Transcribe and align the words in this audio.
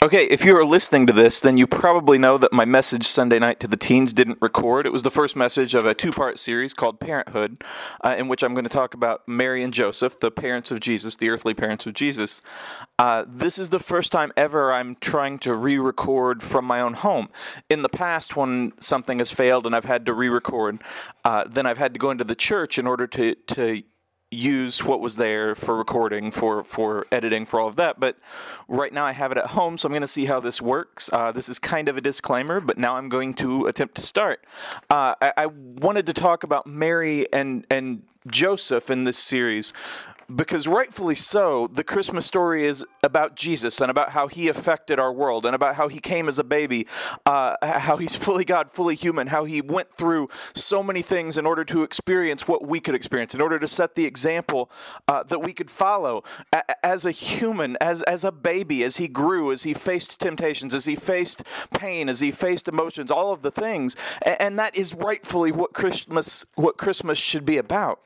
Okay, 0.00 0.26
if 0.26 0.44
you 0.44 0.56
are 0.56 0.64
listening 0.64 1.08
to 1.08 1.12
this, 1.12 1.40
then 1.40 1.58
you 1.58 1.66
probably 1.66 2.18
know 2.18 2.38
that 2.38 2.52
my 2.52 2.64
message 2.64 3.04
Sunday 3.04 3.40
night 3.40 3.58
to 3.58 3.66
the 3.66 3.76
teens 3.76 4.12
didn't 4.12 4.38
record. 4.40 4.86
It 4.86 4.92
was 4.92 5.02
the 5.02 5.10
first 5.10 5.34
message 5.34 5.74
of 5.74 5.86
a 5.86 5.92
two 5.92 6.12
part 6.12 6.38
series 6.38 6.72
called 6.72 7.00
Parenthood, 7.00 7.64
uh, 8.04 8.14
in 8.16 8.28
which 8.28 8.44
I'm 8.44 8.54
going 8.54 8.62
to 8.62 8.70
talk 8.70 8.94
about 8.94 9.26
Mary 9.26 9.64
and 9.64 9.74
Joseph, 9.74 10.20
the 10.20 10.30
parents 10.30 10.70
of 10.70 10.78
Jesus, 10.78 11.16
the 11.16 11.30
earthly 11.30 11.52
parents 11.52 11.84
of 11.84 11.94
Jesus. 11.94 12.42
Uh, 13.00 13.24
this 13.26 13.58
is 13.58 13.70
the 13.70 13.80
first 13.80 14.12
time 14.12 14.30
ever 14.36 14.72
I'm 14.72 14.94
trying 15.00 15.40
to 15.40 15.52
re 15.52 15.78
record 15.78 16.44
from 16.44 16.64
my 16.64 16.80
own 16.80 16.94
home. 16.94 17.28
In 17.68 17.82
the 17.82 17.88
past, 17.88 18.36
when 18.36 18.74
something 18.78 19.18
has 19.18 19.32
failed 19.32 19.66
and 19.66 19.74
I've 19.74 19.84
had 19.84 20.06
to 20.06 20.12
re 20.12 20.28
record, 20.28 20.78
uh, 21.24 21.42
then 21.48 21.66
I've 21.66 21.78
had 21.78 21.92
to 21.94 21.98
go 21.98 22.12
into 22.12 22.22
the 22.22 22.36
church 22.36 22.78
in 22.78 22.86
order 22.86 23.08
to, 23.08 23.34
to 23.34 23.82
use 24.30 24.84
what 24.84 25.00
was 25.00 25.16
there 25.16 25.54
for 25.54 25.76
recording, 25.76 26.30
for 26.30 26.62
for 26.64 27.06
editing, 27.10 27.46
for 27.46 27.60
all 27.60 27.68
of 27.68 27.76
that. 27.76 27.98
But 27.98 28.16
right 28.68 28.92
now 28.92 29.04
I 29.04 29.12
have 29.12 29.32
it 29.32 29.38
at 29.38 29.48
home, 29.48 29.78
so 29.78 29.86
I'm 29.86 29.92
going 29.92 30.02
to 30.02 30.08
see 30.08 30.26
how 30.26 30.40
this 30.40 30.60
works. 30.60 31.08
Uh, 31.12 31.32
this 31.32 31.48
is 31.48 31.58
kind 31.58 31.88
of 31.88 31.96
a 31.96 32.00
disclaimer, 32.00 32.60
but 32.60 32.78
now 32.78 32.96
I'm 32.96 33.08
going 33.08 33.34
to 33.34 33.66
attempt 33.66 33.94
to 33.96 34.02
start. 34.02 34.44
Uh, 34.90 35.14
I, 35.20 35.32
I 35.36 35.46
wanted 35.46 36.06
to 36.06 36.12
talk 36.12 36.44
about 36.44 36.66
Mary 36.66 37.30
and 37.32 37.66
and 37.70 38.02
Joseph 38.26 38.90
in 38.90 39.04
this 39.04 39.18
series 39.18 39.72
because 40.34 40.68
rightfully 40.68 41.14
so, 41.14 41.66
the 41.68 41.82
Christmas 41.82 42.26
story 42.26 42.64
is 42.64 42.84
about 43.02 43.34
Jesus 43.34 43.80
and 43.80 43.90
about 43.90 44.10
how 44.10 44.28
he 44.28 44.48
affected 44.48 44.98
our 44.98 45.12
world 45.12 45.46
and 45.46 45.54
about 45.54 45.76
how 45.76 45.88
he 45.88 46.00
came 46.00 46.28
as 46.28 46.38
a 46.38 46.44
baby, 46.44 46.86
uh, 47.24 47.56
how 47.62 47.96
he's 47.96 48.14
fully 48.14 48.44
God, 48.44 48.70
fully 48.70 48.94
human, 48.94 49.28
how 49.28 49.44
he 49.44 49.62
went 49.62 49.90
through 49.90 50.28
so 50.54 50.82
many 50.82 51.00
things 51.00 51.38
in 51.38 51.46
order 51.46 51.64
to 51.64 51.82
experience 51.82 52.46
what 52.46 52.66
we 52.66 52.78
could 52.78 52.94
experience, 52.94 53.34
in 53.34 53.40
order 53.40 53.58
to 53.58 53.66
set 53.66 53.94
the 53.94 54.04
example 54.04 54.70
uh, 55.08 55.22
that 55.22 55.38
we 55.38 55.54
could 55.54 55.70
follow 55.70 56.22
a- 56.52 56.86
as 56.86 57.06
a 57.06 57.10
human, 57.10 57.78
as, 57.80 58.02
as 58.02 58.22
a 58.22 58.32
baby, 58.32 58.82
as 58.84 58.96
he 58.96 59.08
grew, 59.08 59.50
as 59.50 59.62
he 59.62 59.72
faced 59.72 60.20
temptations, 60.20 60.74
as 60.74 60.84
he 60.84 60.94
faced 60.94 61.42
pain, 61.72 62.08
as 62.08 62.20
he 62.20 62.30
faced 62.30 62.68
emotions, 62.68 63.10
all 63.10 63.32
of 63.32 63.40
the 63.40 63.50
things. 63.50 63.96
And, 64.22 64.40
and 64.40 64.58
that 64.58 64.76
is 64.76 64.94
rightfully 64.94 65.52
what 65.52 65.72
Christmas, 65.72 66.44
what 66.54 66.76
Christmas 66.76 67.16
should 67.16 67.46
be 67.46 67.56
about. 67.56 68.00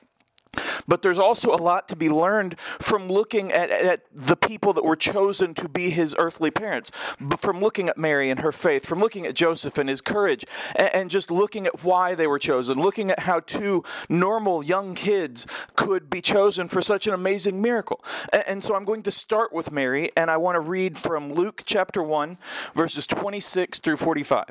But 0.86 1.02
there's 1.02 1.18
also 1.18 1.54
a 1.54 1.56
lot 1.56 1.88
to 1.88 1.96
be 1.96 2.10
learned 2.10 2.58
from 2.80 3.08
looking 3.08 3.52
at, 3.52 3.70
at, 3.70 4.02
the 4.12 4.36
people 4.36 4.72
that 4.72 4.84
were 4.84 4.96
chosen 4.96 5.54
to 5.54 5.68
be 5.68 5.90
his 5.90 6.14
earthly 6.18 6.50
parents, 6.50 6.90
from 7.38 7.60
looking 7.60 7.88
at 7.88 7.96
Mary 7.96 8.30
and 8.30 8.40
her 8.40 8.52
faith, 8.52 8.84
from 8.84 9.00
looking 9.00 9.26
at 9.26 9.34
Joseph 9.34 9.78
and 9.78 9.88
his 9.88 10.00
courage, 10.00 10.44
and, 10.76 10.94
and 10.94 11.10
just 11.10 11.30
looking 11.30 11.66
at 11.66 11.82
why 11.82 12.14
they 12.14 12.26
were 12.26 12.38
chosen, 12.38 12.78
looking 12.78 13.10
at 13.10 13.20
how 13.20 13.40
two 13.40 13.82
normal 14.08 14.62
young 14.62 14.94
kids 14.94 15.46
could 15.76 16.10
be 16.10 16.20
chosen 16.20 16.68
for 16.68 16.82
such 16.82 17.06
an 17.06 17.14
amazing 17.14 17.62
miracle. 17.62 18.04
And, 18.32 18.44
and 18.46 18.64
so 18.64 18.74
I'm 18.74 18.84
going 18.84 19.02
to 19.04 19.10
start 19.10 19.52
with 19.52 19.72
Mary, 19.72 20.10
and 20.16 20.30
I 20.30 20.36
want 20.36 20.56
to 20.56 20.60
read 20.60 20.98
from 20.98 21.32
Luke 21.32 21.62
chapter 21.64 22.02
1, 22.02 22.38
verses 22.74 23.06
26 23.06 23.80
through 23.80 23.96
45. 23.96 24.44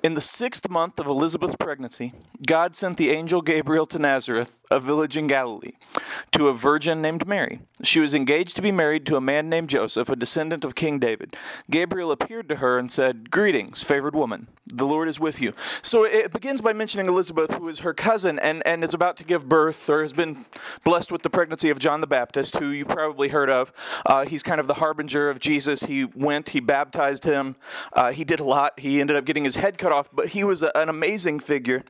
In 0.00 0.14
the 0.14 0.20
sixth 0.20 0.70
month 0.70 1.00
of 1.00 1.06
Elizabeth's 1.06 1.56
pregnancy, 1.56 2.12
God 2.46 2.76
sent 2.76 2.98
the 2.98 3.10
angel 3.10 3.42
Gabriel 3.42 3.84
to 3.86 3.98
Nazareth, 3.98 4.60
a 4.70 4.78
village 4.78 5.16
in 5.16 5.26
Galilee, 5.26 5.72
to 6.30 6.46
a 6.46 6.52
virgin 6.52 7.02
named 7.02 7.26
Mary. 7.26 7.60
She 7.82 7.98
was 7.98 8.14
engaged 8.14 8.54
to 8.56 8.62
be 8.62 8.70
married 8.70 9.06
to 9.06 9.16
a 9.16 9.20
man 9.20 9.48
named 9.48 9.70
Joseph, 9.70 10.08
a 10.08 10.14
descendant 10.14 10.64
of 10.64 10.76
King 10.76 11.00
David. 11.00 11.36
Gabriel 11.68 12.12
appeared 12.12 12.48
to 12.48 12.56
her 12.56 12.78
and 12.78 12.92
said, 12.92 13.30
Greetings, 13.30 13.82
favored 13.82 14.14
woman. 14.14 14.46
The 14.66 14.86
Lord 14.86 15.08
is 15.08 15.18
with 15.18 15.40
you. 15.40 15.52
So 15.82 16.04
it 16.04 16.32
begins 16.32 16.60
by 16.60 16.72
mentioning 16.72 17.06
Elizabeth, 17.06 17.52
who 17.54 17.68
is 17.68 17.80
her 17.80 17.94
cousin 17.94 18.38
and, 18.38 18.64
and 18.66 18.84
is 18.84 18.94
about 18.94 19.16
to 19.18 19.24
give 19.24 19.48
birth 19.48 19.88
or 19.88 20.02
has 20.02 20.12
been 20.12 20.44
blessed 20.84 21.10
with 21.10 21.22
the 21.22 21.30
pregnancy 21.30 21.70
of 21.70 21.78
John 21.78 22.00
the 22.00 22.06
Baptist, 22.06 22.56
who 22.56 22.68
you've 22.68 22.88
probably 22.88 23.28
heard 23.28 23.48
of. 23.50 23.72
Uh, 24.04 24.24
he's 24.24 24.42
kind 24.42 24.60
of 24.60 24.66
the 24.66 24.74
harbinger 24.74 25.30
of 25.30 25.40
Jesus. 25.40 25.84
He 25.84 26.04
went, 26.04 26.50
he 26.50 26.60
baptized 26.60 27.24
him, 27.24 27.56
uh, 27.94 28.12
he 28.12 28.24
did 28.24 28.40
a 28.40 28.44
lot. 28.44 28.78
He 28.78 29.00
ended 29.00 29.16
up 29.16 29.24
getting 29.24 29.44
his 29.44 29.56
head 29.56 29.78
cut 29.78 29.87
cut 29.88 29.96
off, 29.96 30.08
but 30.12 30.28
he 30.28 30.44
was 30.44 30.62
a, 30.62 30.76
an 30.76 30.88
amazing 30.88 31.40
figure 31.40 31.82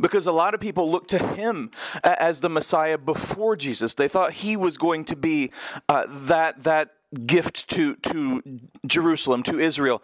because 0.00 0.26
a 0.26 0.32
lot 0.32 0.54
of 0.54 0.60
people 0.60 0.90
looked 0.90 1.10
to 1.10 1.18
him 1.18 1.70
as 2.04 2.40
the 2.40 2.48
Messiah 2.48 2.98
before 2.98 3.56
Jesus. 3.56 3.94
They 3.94 4.08
thought 4.08 4.32
he 4.32 4.56
was 4.56 4.76
going 4.76 5.04
to 5.06 5.16
be 5.16 5.50
uh, 5.88 6.04
that 6.08 6.62
that 6.64 6.92
gift 7.26 7.68
to 7.70 7.96
to 7.96 8.42
Jerusalem 8.86 9.42
to 9.44 9.58
Israel 9.58 10.02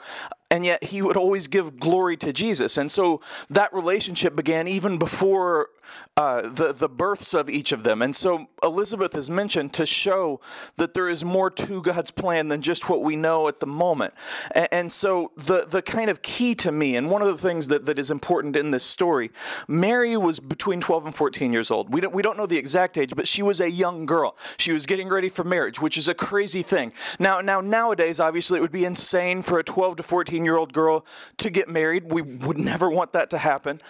and 0.53 0.67
yet 0.67 0.85
he 0.85 1.01
would 1.01 1.17
always 1.17 1.49
give 1.49 1.81
glory 1.81 2.15
to 2.19 2.31
Jesus. 2.31 2.77
And 2.77 2.93
so 2.93 3.23
that 3.49 3.73
relationship 3.73 4.37
began 4.37 4.69
even 4.69 4.99
before 4.99 5.69
uh, 6.17 6.43
the, 6.43 6.73
the 6.73 6.89
births 6.89 7.33
of 7.33 7.49
each 7.49 7.73
of 7.73 7.85
them. 7.85 8.03
And 8.03 8.15
so 8.15 8.47
Elizabeth 8.63 9.15
is 9.15 9.31
mentioned 9.31 9.73
to 9.75 9.87
show 9.87 10.41
that 10.77 10.93
there 10.93 11.09
is 11.09 11.25
more 11.25 11.51
to 11.51 11.81
God's 11.81 12.11
plan 12.11 12.49
than 12.49 12.61
just 12.61 12.89
what 12.89 13.03
we 13.03 13.17
know 13.17 13.49
at 13.49 13.61
the 13.61 13.67
moment. 13.67 14.13
And, 14.55 14.69
and 14.71 14.93
so 14.93 15.33
the, 15.37 15.65
the 15.65 15.81
kind 15.81 16.11
of 16.11 16.21
key 16.21 16.55
to 16.57 16.71
me, 16.71 16.97
and 16.97 17.11
one 17.11 17.23
of 17.23 17.29
the 17.29 17.39
things 17.39 17.69
that, 17.69 17.87
that 17.87 17.99
is 17.99 18.11
important 18.11 18.57
in 18.57 18.71
this 18.71 18.85
story, 18.85 19.31
Mary 19.69 20.17
was 20.17 20.39
between 20.39 20.81
12 20.81 21.07
and 21.07 21.15
14 21.15 21.53
years 21.53 21.71
old. 21.71 21.93
We 21.93 22.03
don't, 22.03 22.15
we 22.15 22.23
don't 22.23 22.37
know 22.37 22.47
the 22.47 22.59
exact 22.59 22.99
age, 22.99 23.15
but 23.17 23.27
she 23.27 23.43
was 23.43 23.61
a 23.61 23.71
young 23.71 24.05
girl. 24.05 24.37
She 24.59 24.73
was 24.73 24.85
getting 24.85 25.09
ready 25.09 25.31
for 25.31 25.45
marriage, 25.45 25.81
which 25.81 25.97
is 25.97 26.09
a 26.09 26.15
crazy 26.15 26.63
thing. 26.63 26.93
Now, 27.19 27.41
now 27.41 27.61
nowadays, 27.61 28.21
obviously, 28.21 28.59
it 28.59 28.63
would 28.63 28.73
be 28.73 28.85
insane 28.85 29.41
for 29.41 29.59
a 29.59 29.65
12 29.65 29.97
to 29.97 30.03
14 30.03 30.45
year 30.45 30.57
old 30.57 30.73
girl 30.73 31.07
to 31.39 31.49
get 31.49 31.69
married. 31.69 32.13
We 32.13 32.21
would 32.21 32.59
never 32.59 32.91
want 32.91 33.13
that 33.15 33.31
to 33.31 33.39
happen. 33.39 33.81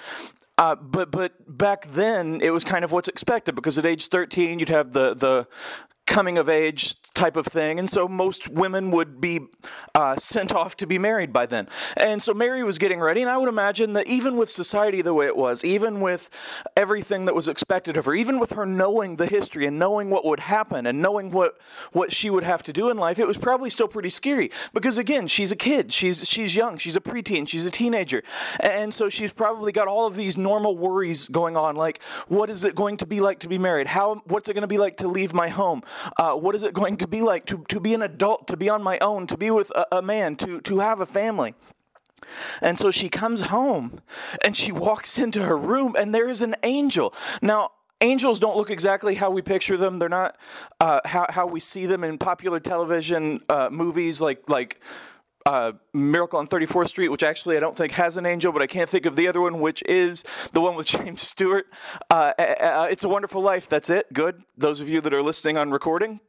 Uh, 0.58 0.74
but 0.74 1.10
but 1.10 1.32
back 1.48 1.90
then 1.92 2.40
it 2.42 2.50
was 2.50 2.62
kind 2.62 2.84
of 2.84 2.92
what's 2.92 3.08
expected 3.08 3.54
because 3.54 3.78
at 3.78 3.86
age 3.86 4.08
13 4.08 4.58
you'd 4.58 4.68
have 4.68 4.92
the 4.92 5.14
the 5.14 5.46
coming 6.06 6.36
of 6.36 6.48
age 6.48 7.00
type 7.12 7.36
of 7.36 7.46
thing. 7.46 7.78
And 7.78 7.88
so 7.88 8.08
most 8.08 8.48
women 8.48 8.90
would 8.90 9.20
be 9.20 9.40
uh, 9.94 10.16
sent 10.16 10.52
off 10.52 10.76
to 10.78 10.86
be 10.86 10.98
married 10.98 11.32
by 11.32 11.46
then. 11.46 11.68
And 11.96 12.20
so 12.20 12.34
Mary 12.34 12.62
was 12.62 12.78
getting 12.78 13.00
ready. 13.00 13.22
And 13.22 13.30
I 13.30 13.38
would 13.38 13.48
imagine 13.48 13.92
that 13.94 14.06
even 14.06 14.36
with 14.36 14.50
society 14.50 15.00
the 15.00 15.14
way 15.14 15.26
it 15.26 15.36
was, 15.36 15.64
even 15.64 16.00
with 16.00 16.28
everything 16.76 17.24
that 17.26 17.34
was 17.34 17.48
expected 17.48 17.96
of 17.96 18.04
her, 18.04 18.14
even 18.14 18.38
with 18.38 18.52
her 18.52 18.66
knowing 18.66 19.16
the 19.16 19.26
history 19.26 19.66
and 19.66 19.78
knowing 19.78 20.10
what 20.10 20.24
would 20.24 20.40
happen 20.40 20.86
and 20.86 21.00
knowing 21.00 21.30
what, 21.30 21.58
what 21.92 22.12
she 22.12 22.30
would 22.30 22.44
have 22.44 22.62
to 22.64 22.72
do 22.72 22.90
in 22.90 22.96
life, 22.96 23.18
it 23.18 23.26
was 23.26 23.38
probably 23.38 23.70
still 23.70 23.88
pretty 23.88 24.10
scary. 24.10 24.50
Because 24.74 24.98
again, 24.98 25.26
she's 25.26 25.52
a 25.52 25.56
kid. 25.56 25.92
She's, 25.92 26.28
she's 26.28 26.54
young. 26.54 26.78
She's 26.78 26.96
a 26.96 27.00
preteen. 27.00 27.48
She's 27.48 27.64
a 27.64 27.70
teenager. 27.70 28.22
And 28.60 28.92
so 28.92 29.08
she's 29.08 29.32
probably 29.32 29.72
got 29.72 29.88
all 29.88 30.06
of 30.06 30.16
these 30.16 30.36
normal 30.36 30.76
worries 30.76 31.28
going 31.28 31.56
on. 31.56 31.76
Like, 31.76 32.02
what 32.28 32.50
is 32.50 32.64
it 32.64 32.74
going 32.74 32.96
to 32.98 33.06
be 33.06 33.20
like 33.20 33.40
to 33.40 33.48
be 33.48 33.58
married? 33.58 33.86
How, 33.86 34.16
what's 34.26 34.48
it 34.48 34.54
going 34.54 34.62
to 34.62 34.66
be 34.66 34.78
like 34.78 34.98
to 34.98 35.08
leave 35.08 35.32
my 35.32 35.48
home? 35.48 35.82
Uh, 36.16 36.34
what 36.34 36.54
is 36.54 36.62
it 36.62 36.72
going 36.72 36.96
to 36.96 37.06
be 37.06 37.22
like 37.22 37.46
to, 37.46 37.64
to 37.68 37.80
be 37.80 37.94
an 37.94 38.02
adult, 38.02 38.46
to 38.48 38.56
be 38.56 38.68
on 38.68 38.82
my 38.82 38.98
own, 39.00 39.26
to 39.26 39.36
be 39.36 39.50
with 39.50 39.70
a, 39.70 39.96
a 39.98 40.02
man, 40.02 40.36
to, 40.36 40.60
to 40.60 40.80
have 40.80 41.00
a 41.00 41.06
family? 41.06 41.54
And 42.60 42.78
so 42.78 42.90
she 42.90 43.08
comes 43.08 43.42
home 43.42 44.00
and 44.44 44.56
she 44.56 44.72
walks 44.72 45.18
into 45.18 45.42
her 45.42 45.56
room, 45.56 45.96
and 45.98 46.14
there 46.14 46.28
is 46.28 46.40
an 46.40 46.54
angel. 46.62 47.12
Now, 47.40 47.70
angels 48.00 48.38
don't 48.38 48.56
look 48.56 48.70
exactly 48.70 49.14
how 49.14 49.30
we 49.30 49.42
picture 49.42 49.76
them. 49.76 49.98
They're 49.98 50.08
not 50.08 50.36
uh, 50.80 51.00
how, 51.04 51.26
how 51.28 51.46
we 51.46 51.60
see 51.60 51.86
them 51.86 52.04
in 52.04 52.18
popular 52.18 52.60
television 52.60 53.40
uh, 53.48 53.68
movies 53.70 54.20
like, 54.20 54.48
like 54.48 54.80
uh, 55.46 55.72
Miracle 55.92 56.38
on 56.38 56.46
34th 56.46 56.88
Street, 56.88 57.08
which 57.08 57.22
actually 57.22 57.56
I 57.56 57.60
don't 57.60 57.76
think 57.76 57.92
has 57.92 58.16
an 58.16 58.26
angel, 58.26 58.52
but 58.52 58.62
I 58.62 58.66
can't 58.66 58.88
think 58.88 59.06
of 59.06 59.16
the 59.16 59.28
other 59.28 59.40
one, 59.40 59.60
which 59.60 59.82
is 59.86 60.24
the 60.52 60.60
one 60.60 60.74
with 60.74 60.86
James 60.94 61.22
Stewart. 61.22 61.66
Uh, 62.10 62.32
uh, 62.38 62.42
uh, 62.42 62.88
it's 62.90 63.04
a 63.04 63.08
Wonderful 63.08 63.42
Life. 63.42 63.68
That's 63.68 63.90
it. 63.90 64.12
Good. 64.12 64.42
Those 64.56 64.80
of 64.80 64.88
you 64.88 65.00
that 65.00 65.12
are 65.12 65.22
listening 65.22 65.56
on 65.56 65.70
recording, 65.70 66.20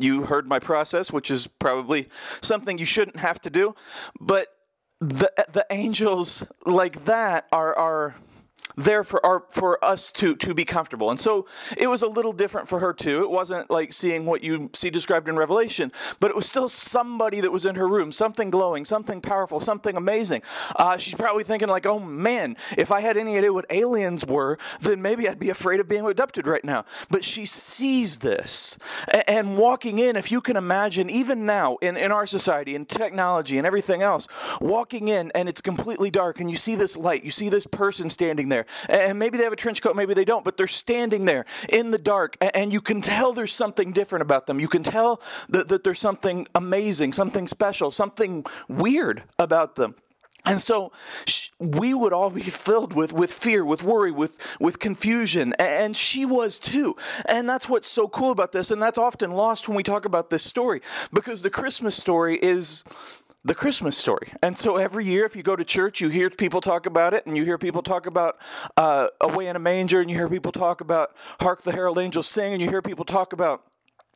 you 0.00 0.24
heard 0.24 0.46
my 0.46 0.58
process, 0.58 1.12
which 1.12 1.30
is 1.30 1.46
probably 1.46 2.08
something 2.40 2.78
you 2.78 2.86
shouldn't 2.86 3.18
have 3.18 3.40
to 3.42 3.50
do. 3.50 3.74
But 4.20 4.48
the 5.00 5.32
the 5.50 5.66
angels 5.70 6.46
like 6.64 7.04
that 7.06 7.46
are 7.52 7.76
are 7.76 8.14
there 8.76 9.04
for 9.04 9.24
our 9.24 9.44
for 9.50 9.82
us 9.84 10.12
to 10.12 10.34
to 10.36 10.54
be 10.54 10.64
comfortable. 10.64 11.10
And 11.10 11.20
so 11.20 11.46
it 11.76 11.86
was 11.86 12.02
a 12.02 12.06
little 12.06 12.32
different 12.32 12.68
for 12.68 12.78
her 12.78 12.92
too. 12.92 13.22
It 13.22 13.30
wasn't 13.30 13.70
like 13.70 13.92
seeing 13.92 14.24
what 14.24 14.42
you 14.42 14.70
see 14.72 14.90
described 14.90 15.28
in 15.28 15.36
Revelation, 15.36 15.92
but 16.20 16.30
it 16.30 16.36
was 16.36 16.46
still 16.46 16.68
somebody 16.68 17.40
that 17.40 17.52
was 17.52 17.66
in 17.66 17.74
her 17.76 17.88
room, 17.88 18.12
something 18.12 18.50
glowing, 18.50 18.84
something 18.84 19.20
powerful, 19.20 19.60
something 19.60 19.96
amazing. 19.96 20.42
Uh, 20.76 20.96
she's 20.96 21.14
probably 21.14 21.44
thinking 21.44 21.68
like, 21.68 21.86
"Oh 21.86 21.98
man, 21.98 22.56
if 22.76 22.90
I 22.90 23.00
had 23.00 23.16
any 23.16 23.36
idea 23.36 23.52
what 23.52 23.66
aliens 23.70 24.26
were, 24.26 24.58
then 24.80 25.02
maybe 25.02 25.28
I'd 25.28 25.38
be 25.38 25.50
afraid 25.50 25.80
of 25.80 25.88
being 25.88 26.04
abducted 26.06 26.46
right 26.46 26.64
now." 26.64 26.84
But 27.10 27.24
she 27.24 27.46
sees 27.46 28.18
this, 28.18 28.78
and, 29.08 29.24
and 29.28 29.58
walking 29.58 29.98
in, 29.98 30.16
if 30.16 30.30
you 30.32 30.40
can 30.40 30.56
imagine, 30.56 31.10
even 31.10 31.46
now 31.46 31.76
in 31.76 31.96
in 31.96 32.12
our 32.12 32.26
society, 32.26 32.74
in 32.74 32.86
technology 32.86 33.58
and 33.58 33.66
everything 33.66 34.02
else, 34.02 34.28
walking 34.60 35.08
in 35.08 35.30
and 35.34 35.48
it's 35.48 35.60
completely 35.60 36.10
dark, 36.10 36.40
and 36.40 36.50
you 36.50 36.56
see 36.56 36.74
this 36.74 36.96
light, 36.96 37.24
you 37.24 37.30
see 37.30 37.48
this 37.48 37.66
person 37.66 38.10
standing 38.10 38.48
there 38.48 38.61
there. 38.62 39.08
And 39.08 39.18
maybe 39.18 39.38
they 39.38 39.44
have 39.44 39.52
a 39.52 39.56
trench 39.56 39.82
coat, 39.82 39.96
maybe 39.96 40.14
they 40.14 40.24
don't, 40.24 40.44
but 40.44 40.56
they're 40.56 40.68
standing 40.68 41.24
there 41.24 41.46
in 41.68 41.90
the 41.90 41.98
dark. 41.98 42.36
And 42.40 42.72
you 42.72 42.80
can 42.80 43.00
tell 43.00 43.32
there's 43.32 43.52
something 43.52 43.92
different 43.92 44.22
about 44.22 44.46
them. 44.46 44.60
You 44.60 44.68
can 44.68 44.82
tell 44.82 45.20
that, 45.48 45.68
that 45.68 45.84
there's 45.84 46.00
something 46.00 46.46
amazing, 46.54 47.12
something 47.12 47.48
special, 47.48 47.90
something 47.90 48.44
weird 48.68 49.22
about 49.38 49.76
them. 49.76 49.94
And 50.44 50.60
so 50.60 50.90
we 51.60 51.94
would 51.94 52.12
all 52.12 52.30
be 52.30 52.42
filled 52.42 52.94
with, 52.94 53.12
with 53.12 53.32
fear, 53.32 53.64
with 53.64 53.84
worry, 53.84 54.10
with, 54.10 54.44
with 54.58 54.80
confusion. 54.80 55.52
And 55.56 55.96
she 55.96 56.26
was 56.26 56.58
too. 56.58 56.96
And 57.26 57.48
that's 57.48 57.68
what's 57.68 57.86
so 57.86 58.08
cool 58.08 58.32
about 58.32 58.50
this. 58.50 58.72
And 58.72 58.82
that's 58.82 58.98
often 58.98 59.30
lost 59.30 59.68
when 59.68 59.76
we 59.76 59.84
talk 59.84 60.04
about 60.04 60.30
this 60.30 60.42
story 60.42 60.82
because 61.12 61.42
the 61.42 61.50
Christmas 61.50 61.96
story 61.96 62.40
is 62.42 62.82
the 63.44 63.54
Christmas 63.54 63.96
story. 63.96 64.32
And 64.42 64.56
so 64.56 64.76
every 64.76 65.04
year, 65.04 65.24
if 65.24 65.34
you 65.34 65.42
go 65.42 65.56
to 65.56 65.64
church, 65.64 66.00
you 66.00 66.08
hear 66.08 66.30
people 66.30 66.60
talk 66.60 66.86
about 66.86 67.14
it, 67.14 67.26
and 67.26 67.36
you 67.36 67.44
hear 67.44 67.58
people 67.58 67.82
talk 67.82 68.06
about 68.06 68.38
uh, 68.76 69.08
Away 69.20 69.48
in 69.48 69.56
a 69.56 69.58
Manger, 69.58 70.00
and 70.00 70.10
you 70.10 70.16
hear 70.16 70.28
people 70.28 70.52
talk 70.52 70.80
about 70.80 71.16
Hark 71.40 71.62
the 71.62 71.72
Herald 71.72 71.98
Angels 71.98 72.28
Sing, 72.28 72.52
and 72.52 72.62
you 72.62 72.68
hear 72.68 72.82
people 72.82 73.04
talk 73.04 73.32
about 73.32 73.64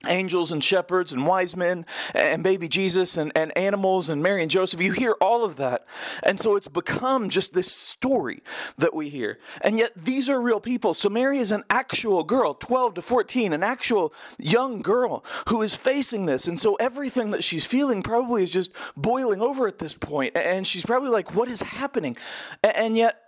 angels 0.09 0.53
and 0.53 0.63
shepherds 0.63 1.13
and 1.13 1.27
wise 1.27 1.57
men 1.57 1.87
and 2.15 2.43
baby 2.43 2.69
Jesus 2.69 3.17
and, 3.17 3.33
and 3.35 3.57
animals 3.57 4.09
and 4.09 4.23
Mary 4.23 4.43
and 4.43 4.51
Joseph. 4.51 4.81
You 4.81 4.93
hear 4.93 5.17
all 5.21 5.45
of 5.45 5.57
that. 5.57 5.87
And 6.23 6.39
so 6.41 6.57
it's 6.57 6.69
become 6.69 7.29
just 7.29 7.53
this 7.53 7.71
story 7.71 8.43
that 8.79 8.95
we 8.95 9.09
hear. 9.09 9.39
And 9.61 9.79
yet 9.79 9.93
these 9.97 10.29
are 10.29 10.41
real 10.41 10.61
people. 10.61 10.95
So 10.95 11.09
Mary 11.09 11.39
is 11.39 11.53
an 11.53 11.65
actual 11.71 12.25
girl, 12.25 12.55
12 12.55 12.95
to 12.95 13.03
14, 13.03 13.53
an 13.53 13.63
actual 13.63 14.13
young 14.39 14.83
girl 14.83 15.25
who 15.49 15.63
is 15.63 15.75
facing 15.75 16.27
this. 16.27 16.47
And 16.47 16.59
so 16.59 16.75
everything 16.77 17.31
that 17.31 17.45
she's 17.45 17.67
feeling 17.67 18.03
probably 18.03 18.43
is 18.43 18.51
just 18.51 18.73
boiling 18.97 19.41
over 19.41 19.67
at 19.67 19.79
this 19.79 19.95
point. 19.95 20.37
And 20.37 20.67
she's 20.67 20.85
probably 20.85 21.11
like, 21.11 21.35
what 21.35 21.49
is 21.49 21.63
happening? 21.63 22.17
And 22.63 22.97
yet 22.97 23.23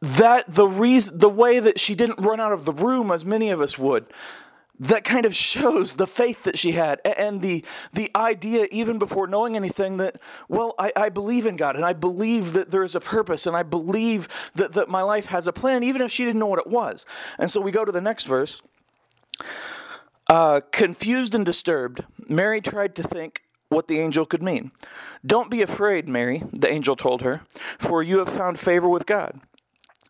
that 0.00 0.44
the 0.48 0.66
reason 0.66 1.18
the 1.18 1.28
way 1.28 1.58
that 1.58 1.80
she 1.80 1.94
didn't 1.94 2.20
run 2.20 2.38
out 2.38 2.52
of 2.52 2.64
the 2.64 2.72
room 2.72 3.10
as 3.10 3.24
many 3.24 3.50
of 3.50 3.60
us 3.60 3.78
would 3.78 4.06
that 4.80 5.04
kind 5.04 5.24
of 5.24 5.34
shows 5.34 5.96
the 5.96 6.06
faith 6.06 6.42
that 6.42 6.58
she 6.58 6.72
had 6.72 7.00
and 7.04 7.40
the 7.40 7.64
the 7.92 8.10
idea 8.16 8.66
even 8.70 8.98
before 8.98 9.26
knowing 9.26 9.54
anything 9.54 9.98
that 9.98 10.20
well 10.48 10.74
I, 10.78 10.92
I 10.96 11.08
believe 11.10 11.46
in 11.46 11.56
god 11.56 11.76
and 11.76 11.84
i 11.84 11.92
believe 11.92 12.52
that 12.54 12.70
there 12.70 12.82
is 12.82 12.94
a 12.94 13.00
purpose 13.00 13.46
and 13.46 13.56
i 13.56 13.62
believe 13.62 14.28
that, 14.54 14.72
that 14.72 14.88
my 14.88 15.02
life 15.02 15.26
has 15.26 15.46
a 15.46 15.52
plan 15.52 15.84
even 15.84 16.02
if 16.02 16.10
she 16.10 16.24
didn't 16.24 16.40
know 16.40 16.46
what 16.46 16.58
it 16.58 16.66
was. 16.66 17.06
And 17.38 17.50
so 17.50 17.60
we 17.60 17.70
go 17.70 17.84
to 17.84 17.92
the 17.92 18.00
next 18.00 18.24
verse. 18.24 18.62
Uh, 20.28 20.60
confused 20.72 21.34
and 21.34 21.44
disturbed 21.44 22.02
mary 22.28 22.60
tried 22.60 22.94
to 22.96 23.02
think 23.02 23.42
what 23.68 23.88
the 23.88 23.98
angel 23.98 24.24
could 24.24 24.42
mean. 24.42 24.70
Don't 25.24 25.50
be 25.50 25.60
afraid 25.62 26.08
mary 26.08 26.42
the 26.52 26.70
angel 26.70 26.96
told 26.96 27.22
her 27.22 27.42
for 27.78 28.02
you 28.02 28.18
have 28.18 28.28
found 28.28 28.58
favor 28.58 28.88
with 28.88 29.06
god 29.06 29.40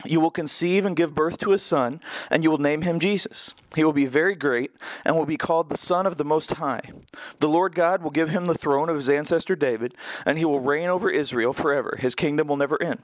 you 0.04 0.20
will 0.20 0.30
conceive 0.30 0.84
and 0.84 0.96
give 0.96 1.14
birth 1.14 1.38
to 1.38 1.52
a 1.52 1.58
son, 1.58 2.00
and 2.30 2.44
you 2.44 2.50
will 2.50 2.58
name 2.58 2.82
him 2.82 2.98
Jesus. 2.98 3.54
He 3.74 3.84
will 3.84 3.92
be 3.92 4.06
very 4.06 4.34
great 4.34 4.72
and 5.04 5.16
will 5.16 5.26
be 5.26 5.36
called 5.36 5.68
the 5.68 5.78
Son 5.78 6.06
of 6.06 6.16
the 6.16 6.24
Most 6.24 6.52
High. 6.54 6.92
The 7.40 7.48
Lord 7.48 7.74
God 7.74 8.02
will 8.02 8.10
give 8.10 8.30
him 8.30 8.46
the 8.46 8.54
throne 8.54 8.88
of 8.88 8.96
his 8.96 9.08
ancestor 9.08 9.56
David, 9.56 9.94
and 10.24 10.38
he 10.38 10.44
will 10.44 10.60
reign 10.60 10.88
over 10.88 11.10
Israel 11.10 11.52
forever. 11.52 11.96
His 11.98 12.14
kingdom 12.14 12.48
will 12.48 12.56
never 12.56 12.80
end. 12.82 13.00